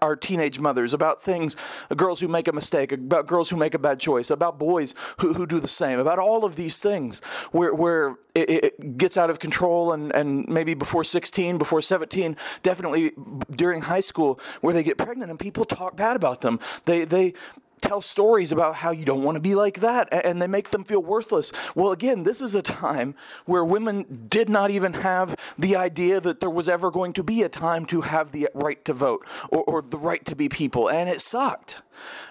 are 0.01 0.15
teenage 0.15 0.59
mothers, 0.59 0.93
about 0.93 1.23
things, 1.23 1.55
girls 1.95 2.19
who 2.19 2.27
make 2.27 2.47
a 2.47 2.51
mistake, 2.51 2.91
about 2.91 3.27
girls 3.27 3.49
who 3.49 3.55
make 3.55 3.73
a 3.73 3.79
bad 3.79 3.99
choice, 3.99 4.29
about 4.29 4.59
boys 4.59 4.93
who, 5.19 5.33
who 5.33 5.47
do 5.47 5.59
the 5.59 5.67
same, 5.67 5.99
about 5.99 6.19
all 6.19 6.45
of 6.45 6.55
these 6.55 6.79
things 6.79 7.19
where, 7.51 7.73
where 7.73 8.17
it, 8.35 8.49
it 8.49 8.97
gets 8.97 9.17
out 9.17 9.29
of 9.29 9.39
control 9.39 9.93
and, 9.93 10.13
and 10.13 10.47
maybe 10.47 10.73
before 10.73 11.03
16, 11.03 11.57
before 11.57 11.81
17, 11.81 12.37
definitely 12.63 13.11
during 13.49 13.81
high 13.81 13.99
school 13.99 14.39
where 14.61 14.73
they 14.73 14.83
get 14.83 14.97
pregnant 14.97 15.29
and 15.29 15.39
people 15.39 15.65
talk 15.65 15.95
bad 15.95 16.15
about 16.15 16.41
them. 16.41 16.59
They, 16.85 17.05
they, 17.05 17.33
tell 17.81 18.01
stories 18.01 18.51
about 18.51 18.75
how 18.75 18.91
you 18.91 19.05
don't 19.05 19.23
want 19.23 19.35
to 19.35 19.41
be 19.41 19.55
like 19.55 19.79
that 19.79 20.07
and 20.11 20.41
they 20.41 20.47
make 20.47 20.69
them 20.69 20.83
feel 20.83 21.01
worthless. 21.01 21.51
Well, 21.75 21.91
again, 21.91 22.23
this 22.23 22.41
is 22.41 22.55
a 22.55 22.61
time 22.61 23.15
where 23.45 23.65
women 23.65 24.27
did 24.29 24.49
not 24.49 24.71
even 24.71 24.93
have 24.93 25.35
the 25.57 25.75
idea 25.75 26.21
that 26.21 26.39
there 26.39 26.49
was 26.49 26.69
ever 26.69 26.91
going 26.91 27.13
to 27.13 27.23
be 27.23 27.41
a 27.41 27.49
time 27.49 27.85
to 27.87 28.01
have 28.01 28.31
the 28.31 28.49
right 28.53 28.83
to 28.85 28.93
vote 28.93 29.25
or, 29.49 29.63
or 29.63 29.81
the 29.81 29.97
right 29.97 30.23
to 30.25 30.35
be 30.35 30.49
people, 30.49 30.89
and 30.89 31.09
it 31.09 31.21
sucked. 31.21 31.81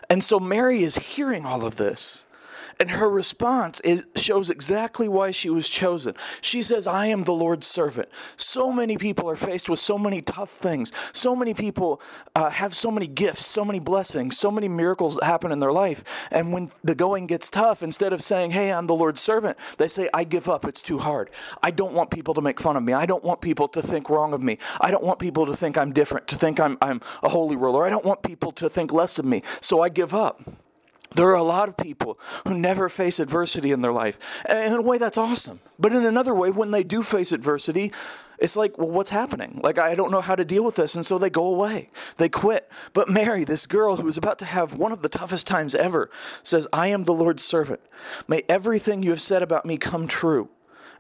And 0.09 0.23
so 0.23 0.41
Mary 0.41 0.83
is 0.83 0.97
hearing 0.97 1.45
all 1.45 1.65
of 1.65 1.77
this. 1.77 2.27
And 2.81 2.91
her 2.91 3.11
response 3.11 3.81
is, 3.81 4.07
shows 4.17 4.49
exactly 4.49 5.07
why 5.07 5.33
she 5.33 5.51
was 5.51 5.69
chosen. 5.69 6.15
She 6.41 6.63
says, 6.63 6.87
I 6.87 7.07
am 7.07 7.25
the 7.25 7.35
Lord's 7.35 7.67
servant. 7.67 8.09
So 8.37 8.73
many 8.73 8.97
people 8.97 9.29
are 9.29 9.37
faced 9.37 9.69
with 9.69 9.79
so 9.79 9.99
many 9.99 10.23
tough 10.23 10.51
things. 10.51 10.91
So 11.13 11.37
many 11.37 11.53
people 11.53 12.01
uh, 12.35 12.49
have 12.49 12.75
so 12.75 12.91
many 12.91 13.07
gifts, 13.07 13.45
so 13.45 13.67
many 13.67 13.81
blessings, 13.81 14.39
so 14.39 14.51
many 14.51 14.67
miracles 14.67 15.17
that 15.17 15.25
happen 15.27 15.53
in 15.53 15.61
their 15.61 15.73
life. 15.73 16.03
And 16.31 16.55
when 16.55 16.71
the 16.83 16.95
going 16.95 17.27
gets 17.27 17.51
tough, 17.51 17.83
instead 17.83 18.15
of 18.15 18.23
saying, 18.23 18.53
Hey, 18.53 18.73
I'm 18.73 18.87
the 18.87 18.95
Lord's 18.95 19.21
servant, 19.21 19.59
they 19.77 19.89
say, 19.89 20.09
I 20.15 20.25
give 20.25 20.49
up. 20.49 20.65
It's 20.65 20.81
too 20.81 20.99
hard. 20.99 21.29
I 21.63 21.71
don't 21.73 21.93
want 21.93 22.11
people 22.11 22.33
to 22.33 22.41
make 22.41 22.59
fun 22.59 22.79
of 22.79 22.83
me. 22.83 22.95
I 22.95 23.05
don't 23.05 23.23
want 23.23 23.43
people 23.43 23.69
to 23.69 23.83
think 23.83 24.09
wrong 24.09 24.33
of 24.33 24.43
me. 24.43 24.57
I 24.81 24.91
don't 24.91 25.05
want 25.05 25.19
people 25.19 25.45
to 25.45 25.55
think 25.55 25.77
I'm 25.77 25.93
different, 25.93 26.29
to 26.29 26.37
think 26.37 26.59
I'm, 26.59 26.79
I'm 26.81 27.03
a 27.23 27.29
holy 27.29 27.57
roller. 27.57 27.85
I 27.85 27.91
don't 27.91 28.07
want 28.07 28.23
people 28.23 28.53
to 28.53 28.71
think 28.71 28.91
less 28.91 29.19
of 29.19 29.27
me. 29.27 29.43
So 29.61 29.83
I 29.83 29.91
give 29.91 30.15
up. 30.15 30.41
There 31.15 31.29
are 31.29 31.35
a 31.35 31.43
lot 31.43 31.69
of 31.69 31.77
people 31.77 32.19
who 32.47 32.55
never 32.55 32.89
face 32.89 33.19
adversity 33.19 33.73
in 33.73 33.81
their 33.81 33.93
life. 33.93 34.19
And 34.47 34.73
in 34.73 34.79
a 34.79 34.83
way, 34.83 34.99
that's 34.99 35.19
awesome. 35.19 35.61
But 35.79 35.93
in 35.93 36.05
another 36.05 36.35
way, 36.35 36.51
when 36.51 36.71
they 36.71 36.85
do 36.85 37.03
face 37.03 37.33
adversity, 37.33 37.93
it's 38.39 38.57
like, 38.57 38.79
well, 38.79 38.91
what's 38.91 39.11
happening? 39.11 39.61
Like, 39.63 39.79
I 39.79 39.95
don't 39.95 40.11
know 40.11 40.21
how 40.21 40.35
to 40.35 40.45
deal 40.45 40.65
with 40.65 40.77
this. 40.77 40.95
And 40.95 41.05
so 41.05 41.19
they 41.19 41.29
go 41.29 41.47
away. 41.47 41.89
They 42.17 42.29
quit. 42.29 42.71
But 42.93 43.09
Mary, 43.09 43.45
this 43.45 43.67
girl 43.67 43.97
who 43.97 44.09
is 44.09 44.17
about 44.17 44.39
to 44.39 44.45
have 44.45 44.75
one 44.75 44.93
of 44.93 45.03
the 45.03 45.09
toughest 45.09 45.47
times 45.47 45.75
ever, 45.75 46.11
says, 46.43 46.67
I 46.73 46.87
am 46.87 47.05
the 47.05 47.13
Lord's 47.13 47.45
servant. 47.45 47.81
May 48.29 48.43
everything 48.49 49.03
you 49.03 49.11
have 49.11 49.21
said 49.21 49.43
about 49.43 49.67
me 49.67 49.77
come 49.77 50.07
true. 50.07 50.49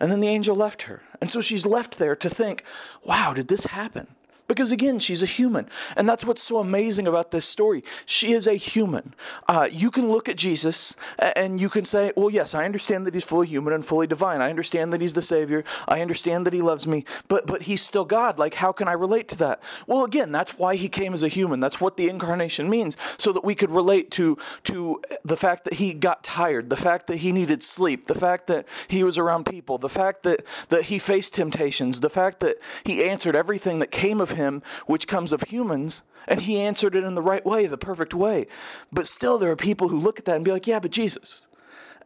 And 0.00 0.10
then 0.10 0.20
the 0.20 0.28
angel 0.28 0.56
left 0.56 0.82
her. 0.82 1.02
And 1.20 1.30
so 1.30 1.40
she's 1.40 1.64
left 1.64 1.98
there 1.98 2.16
to 2.16 2.28
think, 2.28 2.64
wow, 3.04 3.32
did 3.32 3.48
this 3.48 3.64
happen? 3.64 4.08
Because 4.50 4.72
again, 4.72 4.98
she's 4.98 5.22
a 5.22 5.26
human. 5.26 5.70
And 5.96 6.08
that's 6.08 6.24
what's 6.24 6.42
so 6.42 6.58
amazing 6.58 7.06
about 7.06 7.30
this 7.30 7.46
story. 7.46 7.84
She 8.04 8.32
is 8.32 8.48
a 8.48 8.54
human. 8.54 9.14
Uh, 9.48 9.68
you 9.70 9.92
can 9.92 10.10
look 10.10 10.28
at 10.28 10.34
Jesus 10.34 10.96
and 11.20 11.60
you 11.60 11.68
can 11.68 11.84
say, 11.84 12.12
well, 12.16 12.30
yes, 12.30 12.52
I 12.52 12.64
understand 12.64 13.06
that 13.06 13.14
he's 13.14 13.22
fully 13.22 13.46
human 13.46 13.72
and 13.72 13.86
fully 13.86 14.08
divine. 14.08 14.40
I 14.40 14.50
understand 14.50 14.92
that 14.92 15.00
he's 15.00 15.14
the 15.14 15.22
Savior. 15.22 15.62
I 15.86 16.00
understand 16.00 16.46
that 16.46 16.52
he 16.52 16.62
loves 16.62 16.84
me, 16.84 17.04
but, 17.28 17.46
but 17.46 17.62
he's 17.62 17.80
still 17.80 18.04
God. 18.04 18.40
Like, 18.40 18.54
how 18.54 18.72
can 18.72 18.88
I 18.88 18.92
relate 18.92 19.28
to 19.28 19.38
that? 19.38 19.62
Well, 19.86 20.04
again, 20.04 20.32
that's 20.32 20.58
why 20.58 20.74
he 20.74 20.88
came 20.88 21.14
as 21.14 21.22
a 21.22 21.28
human. 21.28 21.60
That's 21.60 21.80
what 21.80 21.96
the 21.96 22.08
incarnation 22.08 22.68
means, 22.68 22.96
so 23.18 23.30
that 23.30 23.44
we 23.44 23.54
could 23.54 23.70
relate 23.70 24.10
to, 24.12 24.36
to 24.64 25.00
the 25.24 25.36
fact 25.36 25.62
that 25.62 25.74
he 25.74 25.94
got 25.94 26.24
tired, 26.24 26.70
the 26.70 26.76
fact 26.76 27.06
that 27.06 27.18
he 27.18 27.30
needed 27.30 27.62
sleep, 27.62 28.08
the 28.08 28.16
fact 28.16 28.48
that 28.48 28.66
he 28.88 29.04
was 29.04 29.16
around 29.16 29.46
people, 29.46 29.78
the 29.78 29.88
fact 29.88 30.24
that, 30.24 30.44
that 30.70 30.86
he 30.86 30.98
faced 30.98 31.34
temptations, 31.34 32.00
the 32.00 32.10
fact 32.10 32.40
that 32.40 32.56
he 32.82 33.04
answered 33.04 33.36
everything 33.36 33.78
that 33.78 33.92
came 33.92 34.20
of 34.20 34.30
him 34.30 34.39
him, 34.40 34.62
which 34.86 35.06
comes 35.06 35.32
of 35.32 35.42
humans, 35.42 36.02
and 36.26 36.42
he 36.42 36.58
answered 36.58 36.94
it 36.94 37.04
in 37.04 37.14
the 37.14 37.22
right 37.22 37.44
way, 37.44 37.66
the 37.66 37.78
perfect 37.78 38.14
way. 38.14 38.46
But 38.92 39.06
still, 39.06 39.38
there 39.38 39.50
are 39.50 39.56
people 39.56 39.88
who 39.88 40.00
look 40.00 40.18
at 40.18 40.24
that 40.24 40.36
and 40.36 40.44
be 40.44 40.52
like, 40.52 40.66
yeah, 40.66 40.80
but 40.80 40.90
Jesus. 40.90 41.48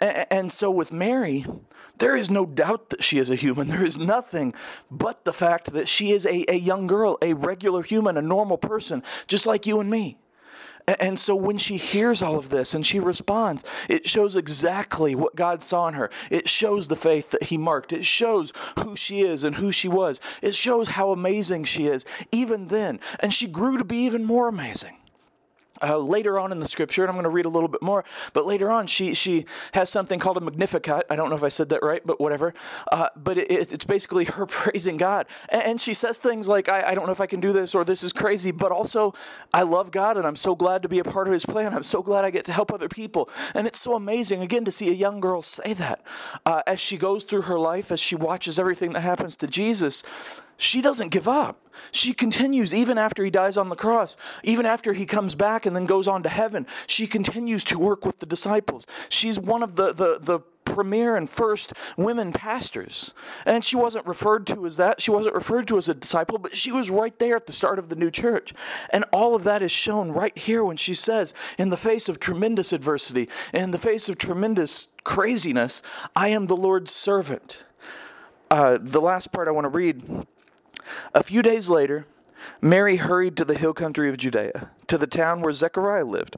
And, 0.01 0.53
so 0.53 0.71
with 0.71 0.93
Mary, 0.93 1.47
there 1.99 2.17
is 2.17 2.31
no 2.31 2.45
doubt 2.45 2.91
that 2.91 3.05
she 3.05 3.19
is 3.19 3.31
a 3.31 3.37
human. 3.37 3.69
There 3.69 3.85
is 3.85 3.97
nothing 3.97 4.53
but 4.91 5.25
the 5.25 5.33
fact 5.33 5.73
that 5.73 5.89
she 5.89 6.11
is 6.11 6.27
a, 6.27 6.45
a 6.51 6.57
young 6.57 6.87
girl, 6.87 7.17
a 7.23 7.35
regular 7.35 7.83
human, 7.83 8.17
a 8.17 8.23
normal 8.23 8.59
person, 8.59 9.03
just 9.27 9.47
like 9.47 9.67
you 9.67 9.81
and 9.81 9.89
me. 9.89 10.19
And 10.87 11.19
so 11.19 11.35
when 11.35 11.57
she 11.57 11.79
hears 11.79 12.23
all 12.23 12.37
of 12.37 12.51
this 12.51 12.75
and 12.75 12.85
she 12.85 13.01
responds, 13.01 13.65
it 13.89 14.07
shows 14.07 14.37
exactly 14.37 15.15
what 15.15 15.35
God 15.35 15.63
saw 15.63 15.89
in 15.89 15.95
her. 15.95 16.11
It 16.31 16.49
shows 16.49 16.89
the 16.89 16.97
faith 16.97 17.31
that 17.31 17.45
He 17.45 17.57
marked. 17.57 17.93
It 17.93 18.05
shows 18.05 18.53
who 18.79 18.95
she 18.95 19.23
is 19.23 19.45
and 19.45 19.57
who 19.57 19.73
she 19.73 19.89
was. 19.89 20.21
It 20.43 20.55
shows 20.55 20.89
how 20.89 21.11
amazing 21.11 21.65
she 21.65 21.87
is, 21.87 22.05
even 22.31 22.69
then. 22.69 23.01
And 23.21 23.33
she 23.33 23.47
grew 23.47 23.79
to 23.79 23.85
be 23.85 23.97
even 24.05 24.25
more 24.25 24.49
amazing. 24.49 24.99
Uh, 25.83 25.99
later 25.99 26.39
on 26.39 26.53
in 26.53 26.61
the 26.61 26.69
scripture, 26.69 27.03
and 27.03 27.11
I'm 27.11 27.17
going 27.17 27.25
to 27.25 27.31
read 27.31 27.47
a 27.47 27.49
little 27.49 27.69
bit 27.69 27.83
more, 27.83 28.05
but 28.33 28.47
later 28.47 28.71
on, 28.71 28.87
she 28.87 29.13
she 29.13 29.45
has 29.73 29.91
something 29.91 30.21
called 30.21 30.37
a 30.37 30.41
Magnificat. 30.41 31.07
I 31.11 31.17
don't 31.17 31.31
know 31.31 31.37
if 31.37 31.43
I 31.43 31.49
said 31.49 31.69
that 31.71 31.83
right, 31.83 32.01
but 32.07 32.21
whatever. 32.21 32.55
Uh, 32.93 33.09
but 33.17 33.39
it, 33.39 33.51
it's 33.51 33.85
basically 33.85 34.25
her 34.25 34.47
praising 34.63 34.97
God, 34.97 35.27
and, 35.49 35.63
and 35.63 35.81
she 35.81 35.93
says 35.93 36.19
things 36.19 36.49
like, 36.49 36.69
I, 36.69 36.91
"I 36.91 36.95
don't 36.95 37.07
know 37.07 37.13
if 37.13 37.21
I 37.21 37.27
can 37.27 37.41
do 37.41 37.53
this," 37.53 37.75
or 37.75 37.85
"This 37.85 38.05
is 38.05 38.13
crazy," 38.13 38.53
but 38.53 38.71
also, 38.71 39.15
"I 39.53 39.63
love 39.63 39.91
God, 39.91 40.17
and 40.17 40.27
I'm 40.27 40.37
so 40.37 40.55
glad 40.55 40.83
to 40.83 40.89
be 40.89 41.01
a 41.01 41.05
part 41.05 41.27
of 41.27 41.33
His 41.33 41.45
plan. 41.45 41.75
I'm 41.75 41.83
so 41.83 42.03
glad 42.03 42.25
I 42.25 42.31
get 42.31 42.45
to 42.47 42.53
help 42.53 42.73
other 42.73 42.89
people." 42.89 43.29
And 43.55 43.67
it's 43.67 43.81
so 43.81 43.97
amazing 43.97 44.43
again 44.43 44.65
to 44.67 44.73
see 44.73 44.91
a 44.91 44.95
young 44.95 45.19
girl 45.19 45.43
say 45.43 45.75
that 45.75 46.03
uh, 46.47 46.63
as 46.67 46.79
she 46.79 46.97
goes 46.97 47.25
through 47.25 47.43
her 47.43 47.59
life, 47.59 47.91
as 47.91 48.01
she 48.01 48.15
watches 48.15 48.59
everything 48.59 48.93
that 48.93 49.01
happens 49.01 49.37
to 49.37 49.47
Jesus 49.47 50.05
she 50.57 50.81
doesn't 50.81 51.11
give 51.11 51.29
up. 51.29 51.61
She 51.91 52.13
continues 52.13 52.73
even 52.73 52.99
after 52.99 53.25
he 53.25 53.31
dies 53.31 53.57
on 53.57 53.69
the 53.69 53.77
cross, 53.77 54.17
even 54.43 54.67
after 54.67 54.93
he 54.93 55.07
comes 55.07 55.35
back 55.35 55.67
and 55.67 55.75
then 55.75 55.87
goes 55.87 56.07
on 56.07 56.23
to 56.23 56.29
heaven. 56.29 56.67
She 56.87 57.07
continues 57.07 57.65
to 57.65 57.79
work 57.79 58.05
with 58.05 58.21
the 58.21 58.27
disciples. 58.27 58.87
She's 59.09 59.41
one 59.41 59.63
of 59.63 59.77
the, 59.77 59.93
the, 59.93 60.19
the 60.21 60.41
premier 60.65 61.17
and 61.17 61.29
first 61.29 61.73
women 61.97 62.33
pastors. 62.33 63.15
And 63.45 63.65
she 63.65 63.77
wasn't 63.77 64.07
referred 64.07 64.47
to 64.49 64.67
as 64.67 64.77
that. 64.77 65.01
She 65.01 65.11
wasn't 65.11 65.35
referred 65.35 65.69
to 65.69 65.77
as 65.77 65.89
a 65.89 65.95
disciple, 65.95 66.39
but 66.39 66.57
she 66.57 66.73
was 66.73 66.91
right 66.91 67.17
there 67.19 67.37
at 67.37 67.47
the 67.47 67.53
start 67.53 67.79
of 67.79 67.89
the 67.89 67.97
new 67.97 68.11
church. 68.11 68.55
And 68.91 69.05
all 69.13 69.35
of 69.35 69.45
that 69.45 69.63
is 69.63 69.73
shown 69.73 70.11
right 70.11 70.37
here 70.37 70.65
when 70.65 70.77
she 70.77 70.95
says, 70.95 71.35
in 71.59 71.71
the 71.71 71.77
face 71.77 72.09
of 72.09 72.19
tremendous 72.19 72.73
adversity, 72.73 73.29
in 73.53 73.71
the 73.73 73.79
face 73.79 74.09
of 74.09 74.19
tremendous 74.19 74.89
craziness, 75.05 75.83
I 76.17 76.29
am 76.29 76.47
the 76.47 76.57
Lord's 76.57 76.91
servant. 76.91 77.65
Uh, 78.51 78.79
the 78.81 79.01
last 79.01 79.33
part 79.33 79.49
I 79.49 79.51
want 79.51 79.65
to 79.65 79.69
read 79.69 80.27
a 81.15 81.23
few 81.23 81.43
days 81.43 81.69
later, 81.69 82.07
Mary 82.61 82.97
hurried 82.97 83.37
to 83.37 83.45
the 83.45 83.57
hill 83.57 83.73
country 83.73 84.09
of 84.09 84.17
Judea, 84.17 84.71
to 84.87 84.99
the 84.99 85.07
town 85.07 85.41
where 85.41 85.53
Zechariah 85.53 86.05
lived. 86.05 86.37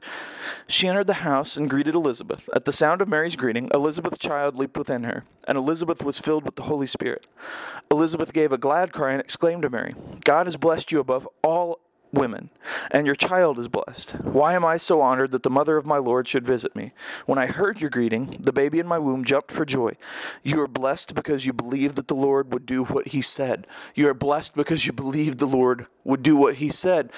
She 0.67 0.87
entered 0.87 1.07
the 1.07 1.15
house 1.15 1.57
and 1.57 1.69
greeted 1.69 1.95
Elizabeth. 1.95 2.49
At 2.53 2.65
the 2.65 2.73
sound 2.73 3.01
of 3.01 3.07
Mary's 3.07 3.35
greeting, 3.35 3.69
Elizabeth's 3.73 4.17
child 4.17 4.55
leaped 4.55 4.77
within 4.77 5.03
her, 5.03 5.23
and 5.47 5.57
Elizabeth 5.57 6.03
was 6.03 6.19
filled 6.19 6.45
with 6.45 6.55
the 6.55 6.63
Holy 6.63 6.87
Spirit. 6.87 7.27
Elizabeth 7.89 8.33
gave 8.33 8.51
a 8.51 8.57
glad 8.57 8.91
cry 8.91 9.13
and 9.13 9.21
exclaimed 9.21 9.63
to 9.63 9.69
Mary, 9.69 9.95
God 10.23 10.45
has 10.45 10.57
blessed 10.57 10.91
you 10.91 10.99
above 10.99 11.27
all 11.43 11.56
women, 12.13 12.49
and 12.91 13.05
your 13.05 13.15
child 13.15 13.59
is 13.59 13.67
blessed. 13.67 14.11
Why 14.23 14.53
am 14.53 14.65
I 14.65 14.77
so 14.77 15.01
honored 15.01 15.31
that 15.31 15.43
the 15.43 15.49
mother 15.49 15.77
of 15.77 15.85
my 15.85 15.97
Lord 15.97 16.27
should 16.27 16.45
visit 16.45 16.75
me? 16.75 16.93
When 17.25 17.37
I 17.37 17.47
heard 17.47 17.81
your 17.81 17.89
greeting, 17.89 18.37
the 18.39 18.53
baby 18.53 18.79
in 18.79 18.87
my 18.87 18.99
womb 18.99 19.23
jumped 19.23 19.51
for 19.51 19.65
joy. 19.65 19.97
You 20.43 20.61
are 20.61 20.67
blessed 20.67 21.15
because 21.15 21.45
you 21.45 21.53
believed 21.53 21.95
that 21.95 22.07
the 22.07 22.15
Lord 22.15 22.53
would 22.53 22.65
do 22.65 22.83
what 22.83 23.09
he 23.09 23.21
said. 23.21 23.67
You 23.95 24.07
are 24.09 24.13
blessed 24.13 24.55
because 24.55 24.85
you 24.85 24.93
believed 24.93 25.39
the 25.39 25.45
Lord 25.45 25.87
would 26.03 26.23
do 26.23 26.35
what 26.35 26.55
he 26.55 26.69
said. 26.69 27.11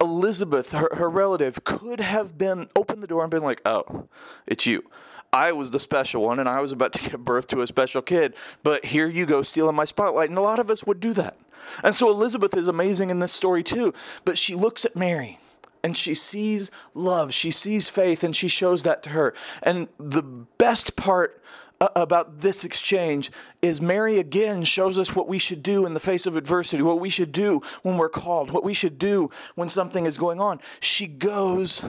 Elizabeth, 0.00 0.72
her, 0.72 0.90
her 0.94 1.08
relative, 1.08 1.64
could 1.64 2.00
have 2.00 2.36
been 2.36 2.68
opened 2.76 3.02
the 3.02 3.06
door 3.06 3.22
and 3.22 3.30
been 3.30 3.42
like, 3.42 3.62
"Oh, 3.64 4.08
it's 4.46 4.66
you." 4.66 4.84
I 5.34 5.50
was 5.50 5.72
the 5.72 5.80
special 5.80 6.22
one 6.22 6.38
and 6.38 6.48
I 6.48 6.60
was 6.60 6.70
about 6.70 6.92
to 6.92 7.10
give 7.10 7.24
birth 7.24 7.48
to 7.48 7.60
a 7.60 7.66
special 7.66 8.00
kid, 8.02 8.34
but 8.62 8.84
here 8.84 9.08
you 9.08 9.26
go 9.26 9.42
stealing 9.42 9.74
my 9.74 9.84
spotlight. 9.84 10.28
And 10.28 10.38
a 10.38 10.42
lot 10.42 10.60
of 10.60 10.70
us 10.70 10.84
would 10.84 11.00
do 11.00 11.12
that. 11.14 11.36
And 11.82 11.94
so 11.94 12.08
Elizabeth 12.08 12.56
is 12.56 12.68
amazing 12.68 13.10
in 13.10 13.18
this 13.18 13.32
story 13.32 13.64
too. 13.64 13.92
But 14.24 14.38
she 14.38 14.54
looks 14.54 14.84
at 14.84 14.94
Mary 14.94 15.40
and 15.82 15.96
she 15.96 16.14
sees 16.14 16.70
love, 16.94 17.34
she 17.34 17.50
sees 17.50 17.88
faith, 17.88 18.22
and 18.22 18.34
she 18.34 18.48
shows 18.48 18.84
that 18.84 19.02
to 19.02 19.10
her. 19.10 19.34
And 19.62 19.88
the 19.98 20.22
best 20.22 20.94
part 20.94 21.42
about 21.80 22.40
this 22.40 22.64
exchange 22.64 23.32
is 23.60 23.82
Mary 23.82 24.18
again 24.18 24.62
shows 24.62 24.98
us 24.98 25.16
what 25.16 25.28
we 25.28 25.38
should 25.38 25.62
do 25.62 25.84
in 25.84 25.94
the 25.94 26.00
face 26.00 26.26
of 26.26 26.36
adversity, 26.36 26.82
what 26.82 27.00
we 27.00 27.10
should 27.10 27.32
do 27.32 27.60
when 27.82 27.98
we're 27.98 28.08
called, 28.08 28.52
what 28.52 28.62
we 28.62 28.72
should 28.72 28.98
do 28.98 29.30
when 29.56 29.68
something 29.68 30.06
is 30.06 30.16
going 30.16 30.40
on. 30.40 30.60
She 30.80 31.08
goes 31.08 31.84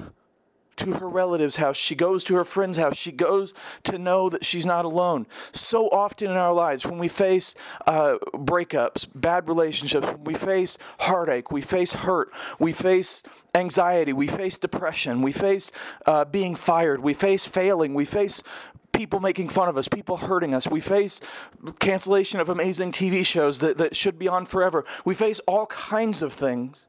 to 0.78 0.94
her 0.94 1.10
relative's 1.10 1.56
house. 1.58 1.78
She 1.78 1.96
goes 1.96 2.24
to 2.26 2.36
her 2.36 2.46
friend's 2.46 2.78
house. 2.78 2.98
She 2.98 3.12
goes 3.12 3.54
to 3.84 3.98
know 3.98 4.30
that 4.30 4.46
she's 4.46 4.66
not 4.66 4.86
alone. 4.86 5.28
So 5.52 5.88
often 5.90 6.32
in 6.32 6.38
our 6.38 6.54
lives, 6.54 6.86
when 6.86 6.98
we 6.98 7.08
face 7.08 7.56
uh, 7.88 8.18
breakups, 8.34 9.08
bad 9.14 9.48
relationships, 9.48 10.08
we 10.24 10.34
face 10.34 10.78
heartache, 11.00 11.52
we 11.52 11.62
face 11.62 11.94
hurt, 11.94 12.32
we 12.60 12.72
face 12.72 13.24
anxiety, 13.54 14.14
we 14.14 14.28
face 14.28 14.58
depression, 14.58 15.22
we 15.22 15.32
face 15.32 15.72
uh, 16.06 16.26
being 16.26 16.56
fired, 16.56 17.02
we 17.02 17.14
face 17.14 17.46
failing, 17.46 17.94
we 17.94 18.06
face 18.06 18.44
people 18.96 19.20
making 19.20 19.50
fun 19.50 19.70
of 19.70 19.78
us, 19.78 19.88
people 19.88 20.18
hurting 20.18 20.54
us. 20.54 20.68
We 20.68 20.80
face 20.80 21.20
cancellation 21.80 22.40
of 22.40 22.50
amazing 22.50 22.92
TV 22.92 23.26
shows 23.26 23.60
that, 23.60 23.78
that 23.78 23.96
should 23.96 24.18
be 24.18 24.28
on 24.28 24.46
forever. 24.46 24.86
We 25.04 25.16
face 25.16 25.40
all 25.48 25.66
kinds 25.68 26.22
of 26.22 26.34
things 26.34 26.88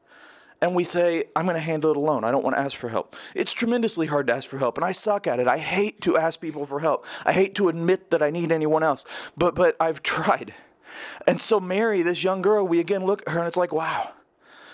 and 0.61 0.75
we 0.75 0.83
say, 0.83 1.25
I'm 1.35 1.45
going 1.45 1.55
to 1.55 1.61
handle 1.61 1.91
it 1.91 1.97
alone. 1.97 2.23
I 2.23 2.31
don't 2.31 2.43
want 2.43 2.55
to 2.55 2.61
ask 2.61 2.75
for 2.75 2.89
help. 2.89 3.15
It's 3.35 3.53
tremendously 3.53 4.07
hard 4.07 4.27
to 4.27 4.33
ask 4.33 4.47
for 4.47 4.57
help, 4.57 4.77
and 4.77 4.85
I 4.85 4.91
suck 4.91 5.27
at 5.27 5.39
it. 5.39 5.47
I 5.47 5.57
hate 5.57 6.01
to 6.01 6.17
ask 6.17 6.39
people 6.39 6.65
for 6.65 6.79
help. 6.79 7.05
I 7.25 7.33
hate 7.33 7.55
to 7.55 7.69
admit 7.69 8.09
that 8.09 8.21
I 8.23 8.29
need 8.29 8.51
anyone 8.51 8.83
else, 8.83 9.05
but, 9.35 9.55
but 9.55 9.75
I've 9.79 10.01
tried. 10.17 10.53
And 11.27 11.39
so, 11.39 11.59
Mary, 11.59 12.01
this 12.01 12.23
young 12.23 12.41
girl, 12.41 12.67
we 12.67 12.79
again 12.79 13.05
look 13.05 13.21
at 13.27 13.33
her 13.33 13.39
and 13.39 13.47
it's 13.47 13.57
like, 13.57 13.73
wow, 13.73 14.09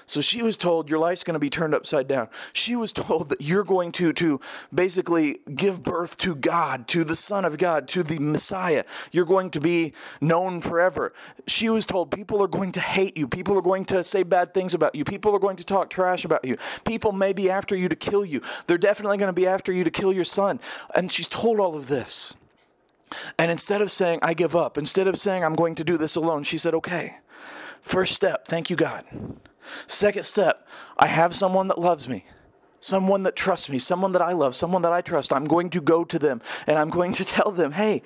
So 0.06 0.22
she 0.22 0.42
was 0.42 0.58
told 0.58 0.90
your 0.90 1.00
life's 1.00 1.24
going 1.24 1.34
to 1.34 1.40
be 1.40 1.50
turned 1.50 1.74
upside 1.76 2.08
down. 2.08 2.30
She 2.54 2.76
was 2.76 2.92
told 2.92 3.30
that 3.30 3.42
you're 3.42 3.64
going 3.64 3.92
to 3.94 4.14
to 4.14 4.40
basically 4.74 5.40
give 5.56 5.84
birth 5.84 6.18
to 6.18 6.36
God, 6.36 6.88
to 6.90 7.04
the 7.04 7.16
Son 7.16 7.46
of 7.46 7.58
God, 7.58 7.88
to 7.90 8.04
the 8.04 8.20
Messiah. 8.20 8.84
You're 9.12 9.26
going 9.26 9.50
to 9.52 9.62
be 9.62 9.94
known 10.22 10.62
forever. 10.62 11.14
She 11.48 11.70
was 11.70 11.86
told 11.86 12.12
people 12.12 12.42
are 12.44 12.48
going 12.48 12.72
to 12.74 12.80
hate 12.80 13.18
you. 13.18 13.28
People 13.28 13.58
are 13.58 13.62
going 13.62 13.86
to 13.86 14.04
say 14.04 14.24
bad 14.24 14.54
things 14.54 14.74
about 14.74 14.96
you. 14.96 15.06
People 15.06 15.36
are 15.36 15.40
going 15.40 15.58
to 15.58 15.66
talk 15.66 15.90
trash 15.90 16.26
about 16.26 16.46
you. 16.46 16.58
People 16.86 17.12
may 17.12 17.34
be 17.34 17.50
after 17.50 17.76
you 17.76 17.90
to 17.90 17.96
kill 17.96 18.26
you. 18.26 18.42
They're 18.68 18.78
definitely 18.78 19.18
going 19.18 19.30
to 19.30 19.34
be 19.34 19.48
after 19.48 19.72
you 19.72 19.84
to 19.84 19.92
kill 19.92 20.14
your 20.14 20.26
son. 20.26 20.60
And 20.96 21.12
she's 21.12 21.28
told 21.28 21.60
all 21.60 21.76
of 21.76 21.88
this. 21.88 22.36
And 23.38 23.52
instead 23.52 23.82
of 23.82 23.92
saying, 23.92 24.20
I 24.22 24.34
give 24.34 24.56
up, 24.56 24.78
instead 24.78 25.08
of 25.08 25.20
saying, 25.20 25.44
I'm 25.44 25.56
going 25.56 25.76
to 25.76 25.84
do 25.84 25.98
this 25.98 26.16
alone, 26.16 26.44
she 26.44 26.58
said, 26.58 26.74
okay. 26.74 27.18
First 27.82 28.16
step, 28.16 28.48
thank 28.48 28.70
you, 28.70 28.76
God. 28.76 29.06
Second 29.88 30.24
step, 30.24 30.68
I 30.98 31.08
have 31.08 31.36
someone 31.36 31.68
that 31.68 31.80
loves 31.80 32.08
me, 32.08 32.26
someone 32.80 33.24
that 33.24 33.36
trusts 33.36 33.70
me, 33.70 33.80
someone 33.80 34.12
that 34.14 34.22
I 34.22 34.34
love, 34.34 34.56
someone 34.56 34.82
that 34.84 34.94
I 34.94 35.02
trust. 35.02 35.34
I'm 35.34 35.46
going 35.46 35.70
to 35.72 35.82
go 35.82 36.04
to 36.04 36.20
them 36.20 36.42
and 36.68 36.78
I'm 36.78 36.90
going 36.90 37.14
to 37.14 37.26
tell 37.36 37.52
them, 37.52 37.74
hey, 37.74 38.02